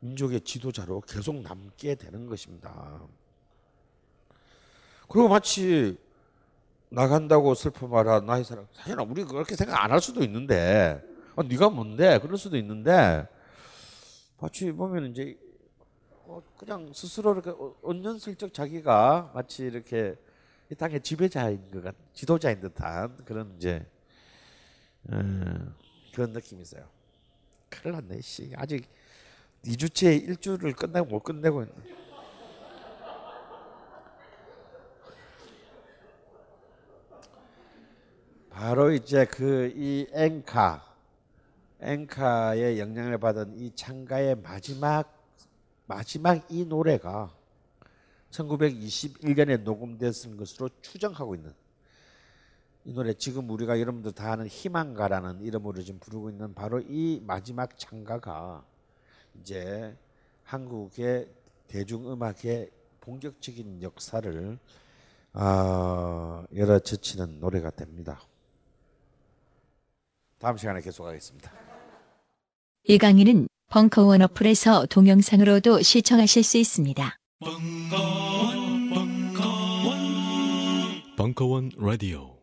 [0.00, 3.02] 민족의 지도자로 계속 남게 되는 것입니다.
[5.10, 5.98] 그리고 마치
[6.88, 11.02] 나간다고 슬퍼 말아 나의 사랑 사실은 우리 그렇게 생각 안 할 수도 있는데
[11.36, 13.26] 어, 네가 뭔데 그럴 수도 있는데
[14.38, 15.36] 마치 보면 이제
[16.26, 17.52] 어, 그냥 스스로 이렇게
[17.82, 20.16] 언년슬쩍 자기가 마치 이렇게
[20.70, 23.84] 이 땅의 지배자인 것 같, 지도자인 듯한 그런 이제
[25.12, 25.74] 음,
[26.14, 26.86] 그런 느낌이 있어요.
[27.68, 28.52] 큰일 났네, 씨.
[28.56, 28.86] 아직
[29.64, 31.99] 2주째 일주를 끝내고 못 끝내고 있네.
[38.50, 40.84] 바로 이제 그이 앵카
[41.80, 45.16] 앵카의 영향을 받은 이 창가의 마지막
[45.86, 47.32] 마지막 이 노래가
[48.30, 51.52] 1921년에 녹음됐은 것으로 추정하고 있는
[52.84, 57.78] 이 노래 지금 우리가 여러분들 다 아는 희망가라는 이름으로 지금 부르고 있는 바로 이 마지막
[57.78, 58.64] 창가가
[59.40, 59.96] 이제
[60.44, 61.28] 한국의
[61.68, 62.70] 대중음악의
[63.00, 64.58] 본격적인 역사를
[65.32, 68.20] 어, 열어젖히는 노래가 됩니다.
[70.40, 71.52] 다음 시간에 계속하겠습니다.
[72.84, 77.16] 이 강의는 벙커원 어플에서 동영상으로도 시청하실 수 있습니다.
[81.16, 82.39] 벙커원 라디오